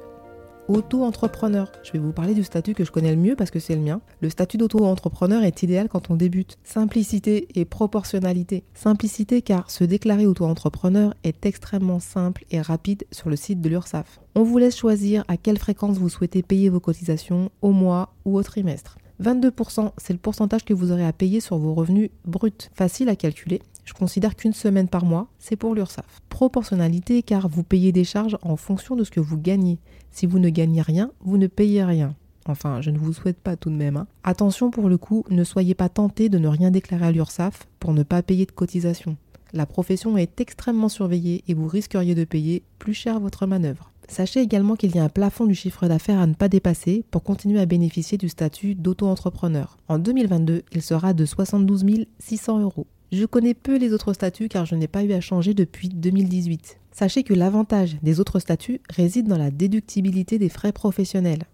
auto-entrepreneur. 0.74 1.70
Je 1.82 1.92
vais 1.92 1.98
vous 1.98 2.12
parler 2.12 2.34
du 2.34 2.44
statut 2.44 2.74
que 2.74 2.84
je 2.84 2.90
connais 2.90 3.14
le 3.14 3.20
mieux 3.20 3.36
parce 3.36 3.50
que 3.50 3.58
c'est 3.58 3.74
le 3.74 3.82
mien. 3.82 4.00
Le 4.20 4.30
statut 4.30 4.56
d'auto-entrepreneur 4.56 5.42
est 5.42 5.62
idéal 5.62 5.88
quand 5.88 6.10
on 6.10 6.16
débute. 6.16 6.58
Simplicité 6.64 7.48
et 7.54 7.64
proportionnalité. 7.64 8.64
Simplicité 8.74 9.42
car 9.42 9.70
se 9.70 9.84
déclarer 9.84 10.26
auto-entrepreneur 10.26 11.14
est 11.24 11.46
extrêmement 11.46 12.00
simple 12.00 12.44
et 12.50 12.60
rapide 12.60 13.04
sur 13.10 13.28
le 13.28 13.36
site 13.36 13.60
de 13.60 13.68
l'URSSAF. 13.68 14.20
On 14.34 14.42
vous 14.42 14.58
laisse 14.58 14.76
choisir 14.76 15.24
à 15.28 15.36
quelle 15.36 15.58
fréquence 15.58 15.98
vous 15.98 16.08
souhaitez 16.08 16.42
payer 16.42 16.68
vos 16.68 16.80
cotisations, 16.80 17.50
au 17.60 17.72
mois 17.72 18.14
ou 18.24 18.36
au 18.36 18.42
trimestre. 18.42 18.98
22%, 19.22 19.92
c'est 19.98 20.12
le 20.12 20.18
pourcentage 20.18 20.64
que 20.64 20.74
vous 20.74 20.90
aurez 20.90 21.06
à 21.06 21.12
payer 21.12 21.40
sur 21.40 21.58
vos 21.58 21.74
revenus 21.74 22.10
bruts. 22.24 22.50
Facile 22.74 23.08
à 23.08 23.16
calculer. 23.16 23.62
Je 23.84 23.94
considère 23.94 24.36
qu'une 24.36 24.52
semaine 24.52 24.88
par 24.88 25.04
mois, 25.04 25.28
c'est 25.38 25.56
pour 25.56 25.74
l'URSSAF. 25.74 26.20
Proportionnalité 26.28 27.22
car 27.22 27.48
vous 27.48 27.62
payez 27.62 27.92
des 27.92 28.04
charges 28.04 28.38
en 28.42 28.56
fonction 28.56 28.96
de 28.96 29.04
ce 29.04 29.10
que 29.10 29.20
vous 29.20 29.38
gagnez. 29.38 29.78
Si 30.10 30.26
vous 30.26 30.38
ne 30.38 30.48
gagnez 30.48 30.82
rien, 30.82 31.10
vous 31.20 31.38
ne 31.38 31.46
payez 31.46 31.84
rien. 31.84 32.14
Enfin, 32.46 32.80
je 32.80 32.90
ne 32.90 32.98
vous 32.98 33.12
souhaite 33.12 33.38
pas 33.38 33.56
tout 33.56 33.70
de 33.70 33.76
même. 33.76 33.96
Hein. 33.96 34.06
Attention 34.24 34.70
pour 34.70 34.88
le 34.88 34.98
coup, 34.98 35.24
ne 35.30 35.44
soyez 35.44 35.74
pas 35.74 35.88
tenté 35.88 36.28
de 36.28 36.38
ne 36.38 36.48
rien 36.48 36.70
déclarer 36.70 37.06
à 37.06 37.12
l'URSSAF 37.12 37.66
pour 37.78 37.92
ne 37.92 38.02
pas 38.02 38.22
payer 38.22 38.46
de 38.46 38.52
cotisation. 38.52 39.16
La 39.52 39.66
profession 39.66 40.16
est 40.16 40.40
extrêmement 40.40 40.88
surveillée 40.88 41.44
et 41.46 41.54
vous 41.54 41.68
risqueriez 41.68 42.14
de 42.14 42.24
payer 42.24 42.62
plus 42.78 42.94
cher 42.94 43.20
votre 43.20 43.46
manœuvre. 43.46 43.92
Sachez 44.08 44.40
également 44.40 44.76
qu'il 44.76 44.94
y 44.94 44.98
a 44.98 45.04
un 45.04 45.08
plafond 45.08 45.46
du 45.46 45.54
chiffre 45.54 45.86
d'affaires 45.86 46.20
à 46.20 46.26
ne 46.26 46.34
pas 46.34 46.48
dépasser 46.48 47.04
pour 47.10 47.22
continuer 47.22 47.60
à 47.60 47.66
bénéficier 47.66 48.18
du 48.18 48.28
statut 48.28 48.74
d'auto-entrepreneur. 48.74 49.76
En 49.88 49.98
2022, 49.98 50.62
il 50.72 50.82
sera 50.82 51.12
de 51.12 51.24
72 51.24 51.84
600 52.18 52.60
euros. 52.60 52.86
Je 53.12 53.26
connais 53.26 53.52
peu 53.52 53.76
les 53.76 53.92
autres 53.92 54.14
statuts 54.14 54.48
car 54.48 54.64
je 54.64 54.74
n'ai 54.74 54.88
pas 54.88 55.04
eu 55.04 55.12
à 55.12 55.20
changer 55.20 55.52
depuis 55.52 55.90
2018. 55.90 56.78
Sachez 56.92 57.24
que 57.24 57.34
l'avantage 57.34 57.98
des 58.02 58.20
autres 58.20 58.38
statuts 58.38 58.80
réside 58.88 59.28
dans 59.28 59.36
la 59.36 59.50
déductibilité 59.50 60.38
des 60.38 60.48
frais 60.48 60.72
professionnels. 60.72 61.44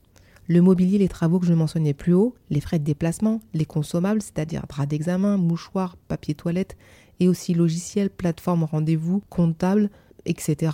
Le 0.46 0.62
mobilier, 0.62 0.98
les 0.98 1.08
travaux 1.08 1.40
que 1.40 1.46
je 1.46 1.52
mentionnais 1.54 1.94
plus 1.94 2.12
haut, 2.12 2.36
les 2.48 2.60
frais 2.60 2.78
de 2.78 2.84
déplacement, 2.84 3.40
les 3.54 3.66
consommables, 3.66 4.22
c'est-à-dire 4.22 4.66
draps 4.68 4.88
d'examen, 4.88 5.36
mouchoirs, 5.36 5.96
papier 6.06 6.34
toilette, 6.34 6.76
et 7.18 7.26
aussi 7.26 7.54
logiciels, 7.54 8.08
plateformes 8.08 8.62
rendez-vous, 8.62 9.20
comptables, 9.28 9.90
etc. 10.26 10.70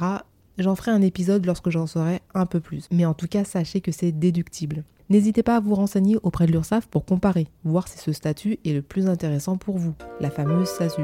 J'en 0.59 0.77
ferai 0.77 0.93
un 0.93 1.03
épisode 1.03 1.45
lorsque 1.47 1.71
j'en 1.71 1.87
saurai 1.87 2.21
un 2.35 2.47
peu 2.47 2.61
plus. 2.61 2.89
Mais 2.93 3.05
en 3.05 3.15
tout 3.15 3.27
cas, 3.27 3.45
sachez 3.45 3.81
que 3.81 3.93
c'est 3.93 4.13
déductible. 4.13 4.85
N'hésitez 5.11 5.43
pas 5.43 5.57
à 5.57 5.61
vous 5.61 5.75
renseigner 5.75 6.17
auprès 6.23 6.47
de 6.47 6.53
l'URSSAF 6.53 6.87
pour 6.87 7.05
comparer, 7.05 7.49
voir 7.65 7.89
si 7.89 7.99
ce 7.99 8.13
statut 8.13 8.59
est 8.65 8.73
le 8.73 8.83
plus 8.83 9.07
intéressant 9.07 9.57
pour 9.57 9.79
vous, 9.79 9.95
la 10.21 10.31
fameuse 10.31 10.69
SASU. 10.69 11.03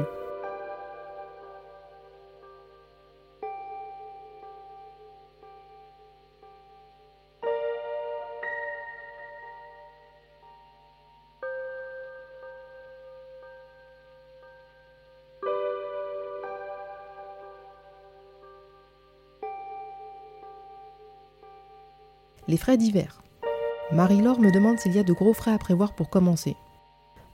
Les 22.51 22.57
frais 22.57 22.75
divers. 22.75 23.23
Marie-Laure 23.93 24.41
me 24.41 24.51
demande 24.51 24.77
s'il 24.77 24.93
y 24.93 24.99
a 24.99 25.03
de 25.03 25.13
gros 25.13 25.33
frais 25.33 25.53
à 25.53 25.57
prévoir 25.57 25.95
pour 25.95 26.09
commencer. 26.09 26.57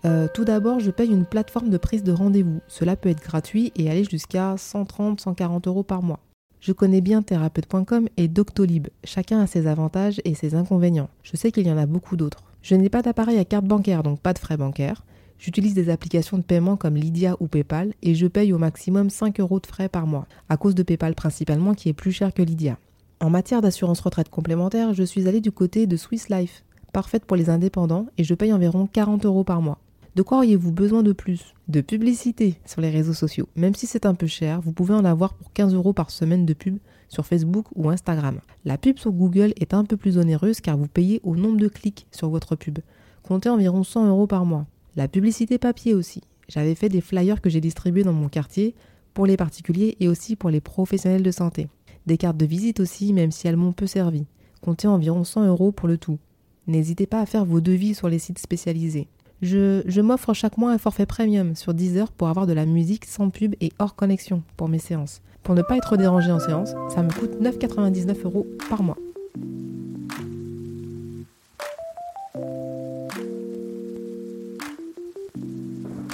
Euh, 0.05 0.27
tout 0.31 0.45
d'abord, 0.45 0.79
je 0.79 0.91
paye 0.91 1.09
une 1.09 1.25
plateforme 1.25 1.71
de 1.71 1.77
prise 1.79 2.03
de 2.03 2.11
rendez-vous. 2.11 2.59
Cela 2.67 2.95
peut 2.95 3.09
être 3.09 3.23
gratuit 3.23 3.71
et 3.75 3.89
aller 3.89 4.03
jusqu'à 4.03 4.53
130-140 4.53 5.67
euros 5.67 5.81
par 5.81 6.03
mois. 6.03 6.19
Je 6.59 6.71
connais 6.71 7.01
bien 7.01 7.23
thérapeute.com 7.23 8.09
et 8.15 8.27
Doctolib. 8.27 8.89
Chacun 9.03 9.39
a 9.39 9.47
ses 9.47 9.65
avantages 9.65 10.21
et 10.23 10.35
ses 10.35 10.53
inconvénients. 10.53 11.09
Je 11.23 11.35
sais 11.35 11.51
qu'il 11.51 11.65
y 11.65 11.71
en 11.71 11.79
a 11.79 11.87
beaucoup 11.87 12.15
d'autres. 12.15 12.43
Je 12.61 12.75
n'ai 12.75 12.89
pas 12.89 13.01
d'appareil 13.01 13.39
à 13.39 13.45
carte 13.45 13.65
bancaire, 13.65 14.03
donc 14.03 14.19
pas 14.19 14.33
de 14.33 14.39
frais 14.39 14.57
bancaires. 14.57 15.03
J'utilise 15.39 15.73
des 15.73 15.89
applications 15.89 16.37
de 16.37 16.43
paiement 16.43 16.77
comme 16.77 16.95
Lydia 16.95 17.37
ou 17.39 17.47
PayPal 17.47 17.95
et 18.03 18.13
je 18.13 18.27
paye 18.27 18.53
au 18.53 18.59
maximum 18.59 19.09
5 19.09 19.39
euros 19.39 19.59
de 19.59 19.65
frais 19.65 19.89
par 19.89 20.05
mois, 20.05 20.27
à 20.47 20.57
cause 20.57 20.75
de 20.75 20.83
PayPal 20.83 21.15
principalement 21.15 21.73
qui 21.73 21.89
est 21.89 21.93
plus 21.93 22.11
cher 22.11 22.35
que 22.35 22.43
Lydia. 22.43 22.77
En 23.19 23.31
matière 23.31 23.61
d'assurance 23.61 23.99
retraite 23.99 24.29
complémentaire, 24.29 24.93
je 24.93 25.03
suis 25.03 25.27
allée 25.27 25.41
du 25.41 25.51
côté 25.51 25.87
de 25.87 25.97
Swiss 25.97 26.29
Life, 26.29 26.63
parfaite 26.93 27.25
pour 27.25 27.35
les 27.35 27.49
indépendants, 27.49 28.05
et 28.19 28.23
je 28.23 28.35
paye 28.35 28.53
environ 28.53 28.85
40 28.85 29.25
euros 29.25 29.43
par 29.43 29.59
mois. 29.59 29.79
De 30.15 30.21
quoi 30.21 30.37
auriez-vous 30.37 30.71
besoin 30.71 31.01
de 31.01 31.13
plus? 31.13 31.55
De 31.67 31.81
publicité 31.81 32.59
sur 32.63 32.79
les 32.79 32.91
réseaux 32.91 33.13
sociaux. 33.13 33.49
Même 33.55 33.73
si 33.73 33.87
c'est 33.87 34.05
un 34.05 34.13
peu 34.13 34.27
cher, 34.27 34.61
vous 34.61 34.71
pouvez 34.71 34.93
en 34.93 35.03
avoir 35.03 35.33
pour 35.33 35.51
15 35.53 35.73
euros 35.73 35.93
par 35.93 36.11
semaine 36.11 36.45
de 36.45 36.53
pub 36.53 36.77
sur 37.09 37.25
Facebook 37.25 37.65
ou 37.75 37.89
Instagram. 37.89 38.39
La 38.65 38.77
pub 38.77 38.99
sur 38.99 39.11
Google 39.11 39.53
est 39.59 39.73
un 39.73 39.83
peu 39.83 39.97
plus 39.97 40.19
onéreuse 40.19 40.61
car 40.61 40.77
vous 40.77 40.87
payez 40.87 41.19
au 41.23 41.35
nombre 41.35 41.57
de 41.57 41.67
clics 41.67 42.05
sur 42.11 42.29
votre 42.29 42.55
pub. 42.55 42.79
Comptez 43.23 43.49
environ 43.49 43.83
100 43.83 44.07
euros 44.07 44.27
par 44.27 44.45
mois. 44.45 44.67
La 44.95 45.07
publicité 45.07 45.57
papier 45.57 45.95
aussi. 45.95 46.21
J'avais 46.49 46.75
fait 46.75 46.89
des 46.89 47.01
flyers 47.01 47.41
que 47.41 47.49
j'ai 47.49 47.61
distribués 47.61 48.03
dans 48.03 48.13
mon 48.13 48.29
quartier 48.29 48.75
pour 49.13 49.25
les 49.25 49.37
particuliers 49.37 49.97
et 49.99 50.07
aussi 50.07 50.35
pour 50.35 50.51
les 50.51 50.61
professionnels 50.61 51.23
de 51.23 51.31
santé. 51.31 51.67
Des 52.07 52.17
cartes 52.17 52.37
de 52.37 52.45
visite 52.45 52.79
aussi, 52.79 53.11
même 53.11 53.31
si 53.31 53.49
elles 53.49 53.57
m'ont 53.57 53.73
peu 53.73 53.85
servi. 53.85 54.23
Comptez 54.61 54.87
environ 54.87 55.25
100 55.25 55.45
euros 55.45 55.73
pour 55.73 55.89
le 55.89 55.97
tout. 55.97 56.17
N'hésitez 56.65 57.05
pas 57.05 57.19
à 57.19 57.25
faire 57.25 57.43
vos 57.43 57.59
devis 57.59 57.95
sur 57.95 58.07
les 58.07 58.17
sites 58.17 58.39
spécialisés. 58.39 59.09
Je, 59.41 60.01
m'offre 60.01 60.33
chaque 60.33 60.57
mois 60.57 60.71
un 60.71 60.77
forfait 60.77 61.05
premium 61.05 61.53
sur 61.53 61.73
10 61.73 61.97
heures 61.97 62.11
pour 62.13 62.29
avoir 62.29 62.47
de 62.47 62.53
la 62.53 62.65
musique 62.65 63.03
sans 63.03 63.29
pub 63.29 63.55
et 63.59 63.73
hors 63.77 63.93
connexion 63.93 64.41
pour 64.55 64.69
mes 64.69 64.79
séances. 64.79 65.21
Pour 65.43 65.53
ne 65.53 65.61
pas 65.61 65.75
être 65.75 65.97
dérangé 65.97 66.31
en 66.31 66.39
séance, 66.39 66.69
ça 66.89 67.03
me 67.03 67.11
coûte 67.11 67.41
9,99 67.41 68.23
euros 68.23 68.47
par 68.69 68.83
mois. 68.83 68.97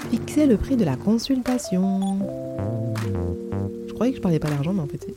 Fixer 0.10 0.48
le 0.48 0.58
prix 0.58 0.76
de 0.76 0.86
la 0.86 0.96
consultation. 0.96 2.18
Je 3.88 3.94
croyais 3.94 4.12
que 4.12 4.18
je 4.18 4.22
parlais 4.24 4.40
pas 4.40 4.50
d'argent, 4.50 4.74
mais 4.74 4.82
en 4.82 4.88
fait, 4.88 5.08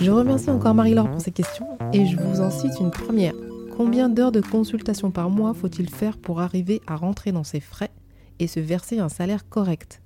je 0.00 0.10
remercie 0.10 0.48
encore 0.50 0.74
Marie-Laure 0.74 1.10
pour 1.10 1.20
ces 1.20 1.30
questions 1.30 1.66
et 1.92 2.06
je 2.06 2.16
vous 2.16 2.40
en 2.40 2.50
cite 2.50 2.80
une 2.80 2.90
première. 2.90 3.34
Combien 3.76 4.08
d'heures 4.08 4.32
de 4.32 4.40
consultation 4.40 5.10
par 5.10 5.28
mois 5.28 5.52
faut-il 5.52 5.90
faire 5.90 6.16
pour 6.16 6.40
arriver 6.40 6.80
à 6.86 6.96
rentrer 6.96 7.32
dans 7.32 7.44
ses 7.44 7.60
frais 7.60 7.90
et 8.38 8.46
se 8.46 8.60
verser 8.60 8.98
un 8.98 9.10
salaire 9.10 9.48
correct? 9.48 10.00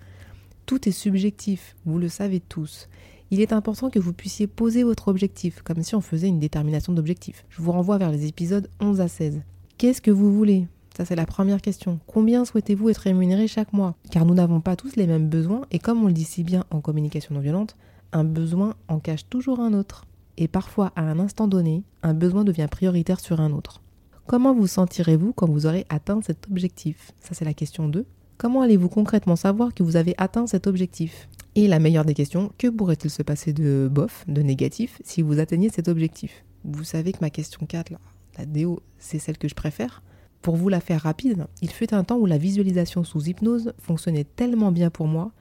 Tout 0.67 0.89
est 0.89 0.93
subjectif, 0.93 1.77
vous 1.85 1.99
le 1.99 2.09
savez 2.09 2.41
tous. 2.41 2.89
Il 3.31 3.41
est 3.41 3.53
important 3.53 3.89
que 3.89 3.99
vous 3.99 4.13
puissiez 4.13 4.47
poser 4.47 4.83
votre 4.83 5.09
objectif, 5.09 5.63
comme 5.63 5.83
si 5.83 5.95
on 5.95 6.01
faisait 6.01 6.29
une 6.29 6.41
détermination 6.41 6.93
d'objectif. 6.93 7.45
Je 7.49 7.63
vous 7.63 7.73
renvoie 7.73 7.99
vers 7.99 8.11
les 8.11 8.27
épisodes 8.27 8.69
11 8.81 9.01
à 9.01 9.09
16. 9.09 9.43
Qu'est-ce 9.79 10.03
que 10.03 10.11
vous 10.11 10.33
voulez? 10.33 10.67
Ça, 10.97 11.05
c'est 11.05 11.17
la 11.17 11.27
première 11.27 11.61
question. 11.61 11.99
Combien 12.07 12.45
souhaitez-vous 12.45 12.91
être 12.91 12.99
rémunéré 12.99 13.49
chaque 13.49 13.73
mois? 13.73 13.95
Car 14.11 14.25
nous 14.25 14.35
n'avons 14.35 14.61
pas 14.61 14.77
tous 14.77 14.97
les 14.97 15.07
mêmes 15.07 15.29
besoins, 15.29 15.63
et 15.71 15.79
comme 15.79 16.03
on 16.03 16.07
le 16.07 16.13
dit 16.13 16.25
si 16.25 16.45
bien 16.45 16.65
en 16.71 16.81
communication 16.81 17.35
non 17.35 17.41
violente, 17.41 17.77
un 18.14 18.25
besoin 18.25 18.75
en 18.88 19.00
cache 19.00 19.28
toujours 19.28 19.61
un 19.61 19.75
autre. 19.75 20.06
Et 20.38 20.49
parfois, 20.49 20.92
à 20.97 21.02
un 21.02 21.18
instant 21.18 21.47
donné, 21.47 21.85
un 22.02 22.14
besoin 22.14 22.44
devient 22.44 22.68
prioritaire 22.71 23.21
sur 23.21 23.40
un 23.40 23.52
autre. 23.52 23.83
Comment 24.26 24.54
vous 24.54 24.66
sentirez-vous 24.66 25.33
quand 25.35 25.50
vous 25.50 25.66
aurez 25.66 25.85
atteint 25.90 26.21
cet 26.23 26.47
objectif? 26.47 27.12
Ça, 27.21 27.35
c'est 27.35 27.44
la 27.44 27.52
question 27.52 27.88
2. 27.88 28.06
Comment 28.38 28.62
allez-vous 28.62 28.88
concrètement 28.88 29.37
savoir 29.37 29.75
que 29.75 29.83
vous 29.83 29.97
avez 29.97 30.14
atteint 30.16 30.47
cet 30.47 30.66
objectif? 30.66 31.28
Et 31.56 31.68
la 31.68 31.78
meilleure 31.78 32.04
des 32.04 32.14
questions, 32.14 32.52
que 32.56 32.68
pourrait-il 32.68 33.11
se 33.11 33.23
passer 33.23 33.52
de 33.52 33.88
bof, 33.90 34.25
de 34.26 34.42
négatif, 34.42 35.00
si 35.04 35.21
vous 35.23 35.38
atteignez 35.38 35.68
cet 35.68 35.88
objectif? 35.88 36.44
Vous 36.64 36.85
savez 36.85 37.12
que 37.12 37.18
ma 37.21 37.30
question 37.30 37.66
4, 37.66 37.90
là, 37.90 37.99
la 38.38 38.47
déo, 38.47 38.80
c'est 38.99 39.18
celle 39.18 39.38
que 39.38 39.49
je 39.49 39.54
préfère. 39.54 40.02
Pour 40.40 40.56
vous 40.56 40.68
la 40.68 40.80
faire 40.80 41.02
rapide, 41.02 41.47
il 41.62 41.71
fut 41.71 41.94
un 41.94 42.04
temps 42.04 42.18
où 42.18 42.26
la 42.26 42.38
visualisation 42.38 43.04
sous 43.04 43.28
hypnose 43.28 43.73
fonctionnait 43.78 44.25
tellement 44.25 44.73
bien 44.73 44.90
pour 44.90 45.06
moi 45.06 45.33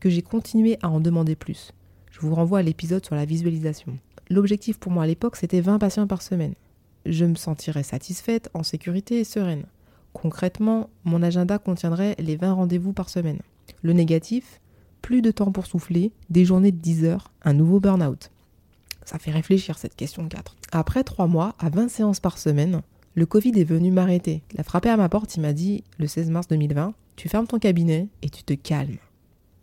que 0.00 0.10
j'ai 0.10 0.22
continué 0.22 0.78
à 0.82 0.90
en 0.90 1.00
demander 1.00 1.34
plus. 1.34 1.72
Vous 2.24 2.34
renvoie 2.34 2.60
à 2.60 2.62
l'épisode 2.62 3.04
sur 3.04 3.14
la 3.14 3.26
visualisation. 3.26 3.98
L'objectif 4.30 4.78
pour 4.78 4.90
moi 4.90 5.04
à 5.04 5.06
l'époque, 5.06 5.36
c'était 5.36 5.60
20 5.60 5.78
patients 5.78 6.06
par 6.06 6.22
semaine. 6.22 6.54
Je 7.04 7.26
me 7.26 7.34
sentirais 7.34 7.82
satisfaite, 7.82 8.48
en 8.54 8.62
sécurité 8.62 9.20
et 9.20 9.24
sereine. 9.24 9.66
Concrètement, 10.14 10.88
mon 11.04 11.22
agenda 11.22 11.58
contiendrait 11.58 12.16
les 12.18 12.36
20 12.36 12.54
rendez-vous 12.54 12.94
par 12.94 13.10
semaine. 13.10 13.40
Le 13.82 13.92
négatif, 13.92 14.62
plus 15.02 15.20
de 15.20 15.30
temps 15.32 15.52
pour 15.52 15.66
souffler, 15.66 16.12
des 16.30 16.46
journées 16.46 16.72
de 16.72 16.78
10 16.78 17.04
heures, 17.04 17.30
un 17.42 17.52
nouveau 17.52 17.78
burn-out. 17.78 18.30
Ça 19.04 19.18
fait 19.18 19.30
réfléchir 19.30 19.76
cette 19.76 19.94
question 19.94 20.26
4. 20.26 20.56
Après 20.72 21.04
3 21.04 21.26
mois, 21.26 21.54
à 21.58 21.68
20 21.68 21.90
séances 21.90 22.20
par 22.20 22.38
semaine, 22.38 22.80
le 23.14 23.26
Covid 23.26 23.52
est 23.60 23.64
venu 23.64 23.90
m'arrêter. 23.90 24.42
Il 24.54 24.60
a 24.62 24.64
frappé 24.64 24.88
à 24.88 24.96
ma 24.96 25.10
porte, 25.10 25.36
il 25.36 25.42
m'a 25.42 25.52
dit, 25.52 25.84
le 25.98 26.06
16 26.06 26.30
mars 26.30 26.48
2020, 26.48 26.94
tu 27.16 27.28
fermes 27.28 27.46
ton 27.46 27.58
cabinet 27.58 28.08
et 28.22 28.30
tu 28.30 28.44
te 28.44 28.54
calmes. 28.54 28.96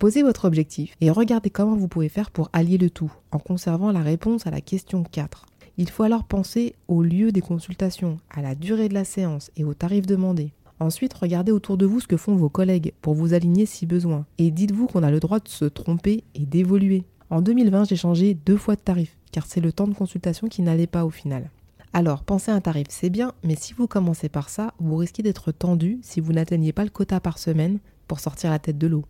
Posez 0.02 0.24
votre 0.24 0.46
objectif 0.46 0.96
et 1.00 1.12
regardez 1.12 1.52
comment 1.52 1.76
vous 1.76 1.88
pouvez 1.88 2.10
faire 2.10 2.32
pour 2.32 2.50
allier 2.54 2.80
le 2.80 2.90
tout, 2.90 3.14
en 3.32 3.38
conservant 3.38 3.92
la 3.92 4.00
réponse 4.00 4.48
à 4.48 4.50
la 4.50 4.60
question 4.60 5.04
4. 5.04 5.46
Il 5.78 5.92
faut 5.92 6.02
alors 6.02 6.24
penser 6.24 6.74
au 6.88 7.04
lieu 7.04 7.32
des 7.32 7.42
consultations, 7.42 8.18
à 8.32 8.42
la 8.42 8.56
durée 8.56 8.90
de 8.90 8.96
la 8.96 9.04
séance 9.04 9.52
et 9.58 9.64
au 9.64 9.76
tarif 9.76 10.08
demandé. 10.08 10.54
Ensuite, 10.80 11.14
regardez 11.14 11.52
autour 11.52 11.78
de 11.78 11.86
vous 11.86 12.00
ce 12.00 12.08
que 12.08 12.18
font 12.18 12.36
vos 12.36 12.50
collègues 12.50 12.94
pour 13.04 13.14
vous 13.14 13.36
aligner 13.36 13.68
si 13.68 13.86
besoin. 13.86 14.26
Et 14.40 14.50
dites-vous 14.50 14.88
qu'on 14.88 15.04
a 15.04 15.12
le 15.12 15.20
droit 15.20 15.40
de 15.40 15.48
se 15.48 15.66
tromper 15.66 16.24
et 16.34 16.48
d'évoluer. 16.48 17.04
En 17.30 17.44
2020, 17.44 17.84
j'ai 17.84 17.96
changé 17.96 18.34
deux 18.34 18.58
fois 18.58 18.76
de 18.76 18.82
tarif. 18.82 19.16
car 19.32 19.46
c'est 19.46 19.62
le 19.62 19.72
temps 19.72 19.88
de 19.88 19.94
consultation 19.94 20.48
qui 20.48 20.64
n'allait 20.64 20.88
pas 20.88 21.06
au 21.06 21.12
final. 21.12 21.52
Alors, 21.94 22.24
penser 22.24 22.50
à 22.50 22.56
un 22.56 22.62
tarif, 22.62 22.88
c'est 22.90 23.12
bien, 23.12 23.34
mais 23.44 23.56
si 23.56 23.74
vous 23.74 23.86
commencez 23.86 24.30
par 24.30 24.50
ça, 24.50 24.74
vous 24.80 24.96
risquez 24.96 25.22
d'être 25.22 25.52
tendu 25.52 26.00
si 26.02 26.22
vous 26.22 26.34
n'atteignez 26.34 26.74
pas 26.74 26.86
le 26.86 26.90
quota 26.90 27.20
par 27.20 27.38
semaine 27.38 27.78
pour 28.08 28.20
sortir 28.20 28.50
la 28.50 28.58
tête 28.58 28.80
de 28.80 28.88
l'eau. 28.88 29.06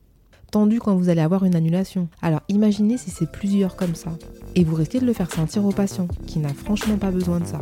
Tendu 0.51 0.79
quand 0.81 0.97
vous 0.97 1.07
allez 1.07 1.21
avoir 1.21 1.45
une 1.45 1.55
annulation. 1.55 2.09
Alors 2.21 2.41
imaginez 2.49 2.97
si 2.97 3.09
c'est 3.09 3.31
plusieurs 3.31 3.77
comme 3.77 3.95
ça. 3.95 4.11
Et 4.53 4.65
vous 4.65 4.75
risquez 4.75 4.99
de 4.99 5.05
le 5.05 5.13
faire 5.13 5.31
sentir 5.31 5.63
au 5.63 5.71
patient, 5.71 6.09
qui 6.27 6.39
n'a 6.39 6.49
franchement 6.49 6.97
pas 6.97 7.09
besoin 7.09 7.39
de 7.39 7.45
ça. 7.45 7.61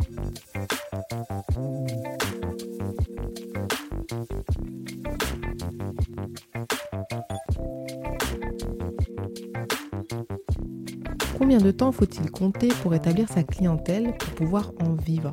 Combien 11.38 11.58
de 11.58 11.70
temps 11.70 11.92
faut-il 11.92 12.28
compter 12.32 12.70
pour 12.82 12.92
établir 12.92 13.28
sa 13.28 13.44
clientèle 13.44 14.16
pour 14.18 14.30
pouvoir 14.30 14.72
en 14.80 14.94
vivre? 14.94 15.32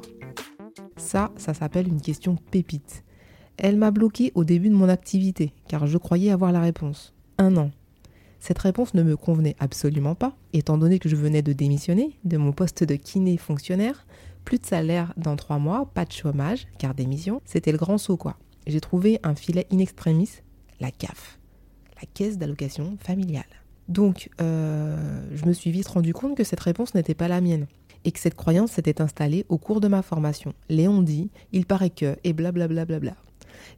Ça, 0.96 1.32
ça 1.38 1.56
s'appelle 1.56 1.88
une 1.88 2.02
question 2.02 2.36
pépite. 2.52 3.04
Elle 3.58 3.78
m'a 3.78 3.90
bloqué 3.90 4.32
au 4.36 4.44
début 4.44 4.70
de 4.70 4.76
mon 4.76 4.90
activité, 4.90 5.54
car 5.68 5.88
je 5.88 5.98
croyais 5.98 6.30
avoir 6.30 6.52
la 6.52 6.62
réponse. 6.62 7.16
Un 7.38 7.58
an. 7.58 7.72
Cette 8.40 8.60
réponse 8.60 8.94
ne 8.94 9.04
me 9.04 9.18
convenait 9.18 9.56
absolument 9.60 10.16
pas, 10.16 10.36
étant 10.54 10.78
donné 10.78 11.00
que 11.00 11.10
je 11.10 11.16
venais 11.16 11.42
de 11.42 11.54
démissionner 11.54 12.18
de 12.24 12.38
mon 12.38 12.52
poste 12.52 12.84
de 12.84 12.96
kiné 12.96 13.38
fonctionnaire, 13.38 14.06
plus 14.46 14.60
de 14.60 14.66
salaire 14.66 15.14
dans 15.18 15.36
trois 15.36 15.58
mois, 15.58 15.90
pas 15.94 16.06
de 16.06 16.12
chômage, 16.12 16.68
car 16.78 16.94
démission, 16.94 17.42
c'était 17.46 17.72
le 17.72 17.78
grand 17.78 17.98
saut 17.98 18.18
quoi. 18.18 18.38
J'ai 18.66 18.82
trouvé 18.82 19.20
un 19.24 19.36
filet 19.36 19.68
in 19.72 19.80
extremis, 19.80 20.30
la 20.80 20.92
CAF, 20.92 21.40
la 22.00 22.08
caisse 22.14 22.38
d'allocation 22.38 22.98
familiale. 23.00 23.46
Donc, 23.88 24.30
euh, 24.42 25.22
je 25.34 25.46
me 25.46 25.54
suis 25.54 25.72
vite 25.72 25.88
rendu 25.88 26.14
compte 26.14 26.36
que 26.36 26.44
cette 26.44 26.60
réponse 26.60 26.94
n'était 26.94 27.16
pas 27.16 27.28
la 27.28 27.42
mienne 27.42 27.68
et 28.04 28.12
que 28.12 28.20
cette 28.20 28.36
croyance 28.36 28.72
s'était 28.72 29.02
installée 29.02 29.46
au 29.50 29.58
cours 29.58 29.82
de 29.82 29.88
ma 29.88 30.02
formation. 30.02 30.54
Léon 30.70 31.02
dit, 31.02 31.30
il 31.52 31.66
paraît 31.66 31.90
que, 31.90 32.18
et 32.24 32.34
blablabla. 32.34 32.86
Bla 32.86 33.00
bla 33.00 33.12
bla. 33.12 33.16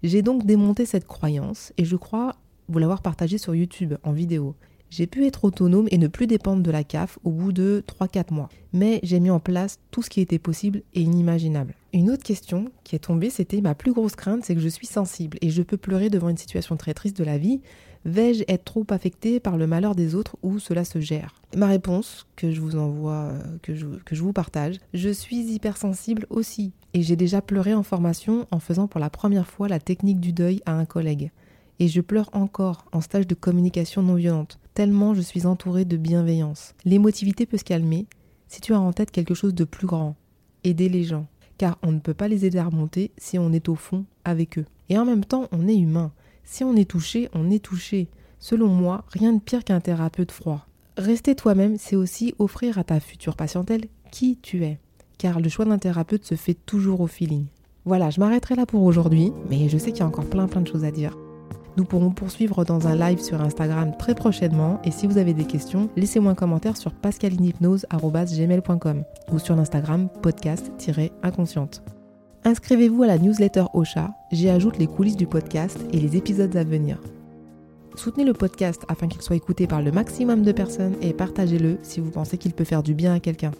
J'ai 0.03 0.21
donc 0.21 0.45
démonté 0.45 0.85
cette 0.85 1.05
croyance 1.05 1.73
et 1.77 1.85
je 1.85 1.95
crois 1.95 2.35
vous 2.69 2.79
l'avoir 2.79 3.01
partagée 3.01 3.37
sur 3.37 3.55
YouTube 3.55 3.95
en 4.03 4.11
vidéo. 4.11 4.55
J'ai 4.89 5.05
pu 5.05 5.25
être 5.25 5.43
autonome 5.43 5.87
et 5.91 5.97
ne 5.97 6.07
plus 6.07 6.25
dépendre 6.25 6.63
de 6.63 6.71
la 6.71 6.83
CAF 6.83 7.19
au 7.23 7.29
bout 7.29 7.51
de 7.51 7.83
3-4 7.87 8.33
mois. 8.33 8.49
Mais 8.73 8.99
j'ai 9.03 9.19
mis 9.19 9.29
en 9.29 9.39
place 9.39 9.79
tout 9.91 10.01
ce 10.01 10.09
qui 10.09 10.21
était 10.21 10.39
possible 10.39 10.81
et 10.95 11.01
inimaginable. 11.01 11.75
Une 11.93 12.09
autre 12.09 12.23
question 12.23 12.71
qui 12.83 12.95
est 12.95 12.99
tombée, 12.99 13.29
c'était 13.29 13.61
ma 13.61 13.75
plus 13.75 13.93
grosse 13.93 14.15
crainte, 14.15 14.43
c'est 14.43 14.55
que 14.55 14.61
je 14.61 14.67
suis 14.67 14.87
sensible 14.87 15.37
et 15.41 15.49
je 15.49 15.61
peux 15.61 15.77
pleurer 15.77 16.09
devant 16.09 16.29
une 16.29 16.37
situation 16.37 16.75
très 16.75 16.93
triste 16.93 17.17
de 17.17 17.23
la 17.23 17.37
vie, 17.37 17.61
Vais-je 18.05 18.43
être 18.47 18.63
trop 18.63 18.85
affecté 18.89 19.39
par 19.39 19.57
le 19.57 19.67
malheur 19.67 19.93
des 19.93 20.15
autres 20.15 20.37
ou 20.41 20.59
cela 20.59 20.85
se 20.85 20.99
gère? 20.99 21.35
Ma 21.55 21.67
réponse, 21.67 22.27
que 22.37 22.51
je 22.51 22.61
vous 22.61 22.77
envoie, 22.77 23.33
que 23.61 23.75
je, 23.75 23.87
que 23.87 24.15
je 24.15 24.23
vous 24.23 24.31
partage, 24.31 24.77
je 24.93 25.09
suis 25.09 25.51
hypersensible 25.53 26.25
aussi. 26.29 26.71
Et 26.93 27.01
j'ai 27.01 27.17
déjà 27.17 27.41
pleuré 27.41 27.73
en 27.73 27.83
formation 27.83 28.47
en 28.51 28.59
faisant 28.59 28.87
pour 28.87 28.99
la 28.99 29.09
première 29.09 29.47
fois 29.47 29.67
la 29.67 29.79
technique 29.79 30.19
du 30.19 30.31
deuil 30.31 30.61
à 30.65 30.73
un 30.73 30.85
collègue. 30.85 31.31
Et 31.79 31.87
je 31.87 32.01
pleure 32.01 32.29
encore 32.33 32.85
en 32.91 33.01
stage 33.01 33.25
de 33.25 33.35
communication 33.35 34.01
non 34.01 34.15
violente, 34.15 34.59
tellement 34.73 35.13
je 35.13 35.21
suis 35.21 35.45
entourée 35.45 35.85
de 35.85 35.97
bienveillance. 35.97 36.75
L'émotivité 36.83 37.45
peut 37.45 37.57
se 37.57 37.63
calmer 37.63 38.05
si 38.47 38.59
tu 38.59 38.73
as 38.73 38.79
en 38.79 38.91
tête 38.91 39.11
quelque 39.11 39.33
chose 39.33 39.53
de 39.53 39.63
plus 39.63 39.87
grand. 39.87 40.15
Aider 40.63 40.89
les 40.89 41.05
gens. 41.05 41.27
Car 41.57 41.77
on 41.83 41.91
ne 41.91 41.99
peut 41.99 42.13
pas 42.13 42.27
les 42.27 42.45
aider 42.45 42.57
à 42.57 42.65
remonter 42.65 43.11
si 43.17 43.37
on 43.37 43.53
est 43.53 43.69
au 43.69 43.75
fond 43.75 44.05
avec 44.25 44.57
eux. 44.57 44.65
Et 44.89 44.97
en 44.97 45.05
même 45.05 45.23
temps, 45.23 45.47
on 45.51 45.67
est 45.67 45.77
humain. 45.77 46.11
Si 46.43 46.63
on 46.63 46.75
est 46.75 46.89
touché, 46.89 47.29
on 47.33 47.49
est 47.49 47.63
touché. 47.63 48.09
Selon 48.39 48.67
moi, 48.67 49.05
rien 49.09 49.33
de 49.33 49.39
pire 49.39 49.63
qu'un 49.63 49.79
thérapeute 49.79 50.31
froid. 50.31 50.65
Rester 50.97 51.35
toi-même, 51.35 51.77
c'est 51.77 51.95
aussi 51.95 52.33
offrir 52.39 52.77
à 52.77 52.83
ta 52.83 52.99
future 52.99 53.35
patientèle 53.35 53.85
qui 54.11 54.37
tu 54.41 54.63
es. 54.63 54.79
Car 55.17 55.39
le 55.39 55.49
choix 55.49 55.65
d'un 55.65 55.77
thérapeute 55.77 56.25
se 56.25 56.35
fait 56.35 56.57
toujours 56.65 57.01
au 57.01 57.07
feeling. 57.07 57.45
Voilà, 57.85 58.09
je 58.09 58.19
m'arrêterai 58.19 58.55
là 58.55 58.65
pour 58.65 58.83
aujourd'hui, 58.83 59.31
mais 59.49 59.69
je 59.69 59.77
sais 59.77 59.91
qu'il 59.91 59.99
y 59.99 60.03
a 60.03 60.07
encore 60.07 60.29
plein 60.29 60.47
plein 60.47 60.61
de 60.61 60.67
choses 60.67 60.83
à 60.83 60.91
dire. 60.91 61.15
Nous 61.79 61.85
pourrons 61.85 62.11
poursuivre 62.11 62.65
dans 62.65 62.89
un 62.89 62.95
live 62.97 63.21
sur 63.21 63.39
Instagram 63.39 63.93
très 63.97 64.13
prochainement 64.13 64.81
et 64.83 64.91
si 64.91 65.07
vous 65.07 65.17
avez 65.17 65.33
des 65.33 65.45
questions, 65.45 65.89
laissez-moi 65.95 66.33
un 66.33 66.35
commentaire 66.35 66.75
sur 66.75 66.91
pascalinhypnose.gmail.com 66.91 69.03
ou 69.31 69.39
sur 69.39 69.55
l'Instagram 69.55 70.09
podcast-inconsciente. 70.21 71.81
Inscrivez-vous 72.43 73.03
à 73.03 73.07
la 73.07 73.17
newsletter 73.17 73.63
Ocha, 73.73 74.11
j'y 74.29 74.49
ajoute 74.49 74.77
les 74.77 74.87
coulisses 74.87 75.15
du 75.15 75.25
podcast 75.25 75.79
et 75.93 76.01
les 76.01 76.17
épisodes 76.17 76.53
à 76.57 76.65
venir. 76.65 76.99
Soutenez 77.95 78.25
le 78.25 78.33
podcast 78.33 78.81
afin 78.89 79.07
qu'il 79.07 79.21
soit 79.21 79.37
écouté 79.37 79.65
par 79.65 79.81
le 79.81 79.93
maximum 79.93 80.43
de 80.43 80.51
personnes 80.51 80.97
et 81.01 81.13
partagez-le 81.13 81.77
si 81.81 82.01
vous 82.01 82.11
pensez 82.11 82.37
qu'il 82.37 82.51
peut 82.51 82.65
faire 82.65 82.83
du 82.83 82.93
bien 82.93 83.13
à 83.13 83.21
quelqu'un. 83.21 83.51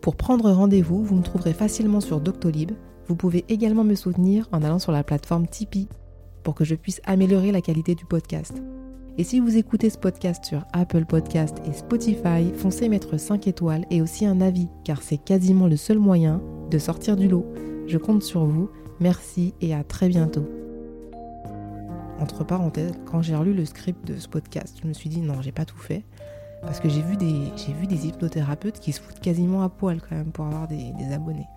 Pour 0.00 0.16
prendre 0.16 0.50
rendez-vous, 0.50 1.04
vous 1.04 1.14
me 1.14 1.22
trouverez 1.22 1.52
facilement 1.52 2.00
sur 2.00 2.20
Doctolib. 2.20 2.72
Vous 3.06 3.14
pouvez 3.14 3.44
également 3.48 3.84
me 3.84 3.94
soutenir 3.94 4.48
en 4.50 4.64
allant 4.64 4.80
sur 4.80 4.90
la 4.90 5.04
plateforme 5.04 5.46
Tipeee 5.46 5.86
pour 6.42 6.54
que 6.54 6.64
je 6.64 6.74
puisse 6.74 7.00
améliorer 7.04 7.52
la 7.52 7.60
qualité 7.60 7.94
du 7.94 8.04
podcast. 8.04 8.62
Et 9.18 9.24
si 9.24 9.40
vous 9.40 9.56
écoutez 9.56 9.90
ce 9.90 9.98
podcast 9.98 10.44
sur 10.44 10.64
Apple 10.72 11.04
Podcast 11.04 11.58
et 11.68 11.72
Spotify, 11.72 12.52
foncez 12.54 12.88
mettre 12.88 13.18
5 13.18 13.46
étoiles 13.48 13.84
et 13.90 14.00
aussi 14.00 14.24
un 14.24 14.40
avis 14.40 14.68
car 14.84 15.02
c'est 15.02 15.18
quasiment 15.18 15.66
le 15.66 15.76
seul 15.76 15.98
moyen 15.98 16.40
de 16.70 16.78
sortir 16.78 17.16
du 17.16 17.28
lot. 17.28 17.46
Je 17.86 17.98
compte 17.98 18.22
sur 18.22 18.44
vous. 18.44 18.70
Merci 19.00 19.54
et 19.60 19.74
à 19.74 19.84
très 19.84 20.08
bientôt. 20.08 20.48
Entre 22.18 22.44
parenthèses, 22.44 22.92
quand 23.04 23.22
j'ai 23.22 23.34
relu 23.34 23.54
le 23.54 23.64
script 23.64 24.06
de 24.06 24.16
ce 24.16 24.28
podcast, 24.28 24.78
je 24.82 24.88
me 24.88 24.92
suis 24.92 25.08
dit 25.08 25.20
non, 25.20 25.42
j'ai 25.42 25.52
pas 25.52 25.64
tout 25.64 25.78
fait. 25.78 26.04
Parce 26.62 26.78
que 26.80 26.88
j'ai 26.88 27.00
vu, 27.00 27.16
des, 27.16 28.06
hypnothérapeutes 28.06 28.80
qui 28.80 28.92
se 28.92 29.00
foutent 29.00 29.20
quasiment 29.20 29.62
à 29.62 29.70
poil 29.70 30.00
quand 30.00 30.14
même 30.14 30.30
pour 30.30 30.44
avoir 30.44 30.68
des, 30.68 30.92
abonnés. 31.12 31.48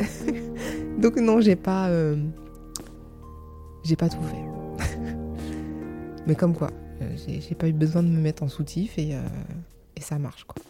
Donc 1.00 1.16
non, 1.16 1.40
j'ai 1.40 1.56
pas, 1.56 1.88
euh, 1.88 2.16
j'ai 3.84 3.96
pas 3.96 4.08
tout 4.08 4.22
fait. 4.22 4.84
Mais 6.26 6.34
comme 6.34 6.54
quoi, 6.54 6.70
euh, 7.02 7.16
j'ai, 7.26 7.54
pas 7.54 7.68
eu 7.68 7.72
besoin 7.72 8.02
de 8.02 8.08
me 8.08 8.20
mettre 8.20 8.42
en 8.42 8.48
soutif 8.48 8.98
et, 8.98 9.14
euh, 9.14 9.20
et 9.96 10.00
ça 10.00 10.18
marche 10.18 10.44
quoi. 10.44 10.62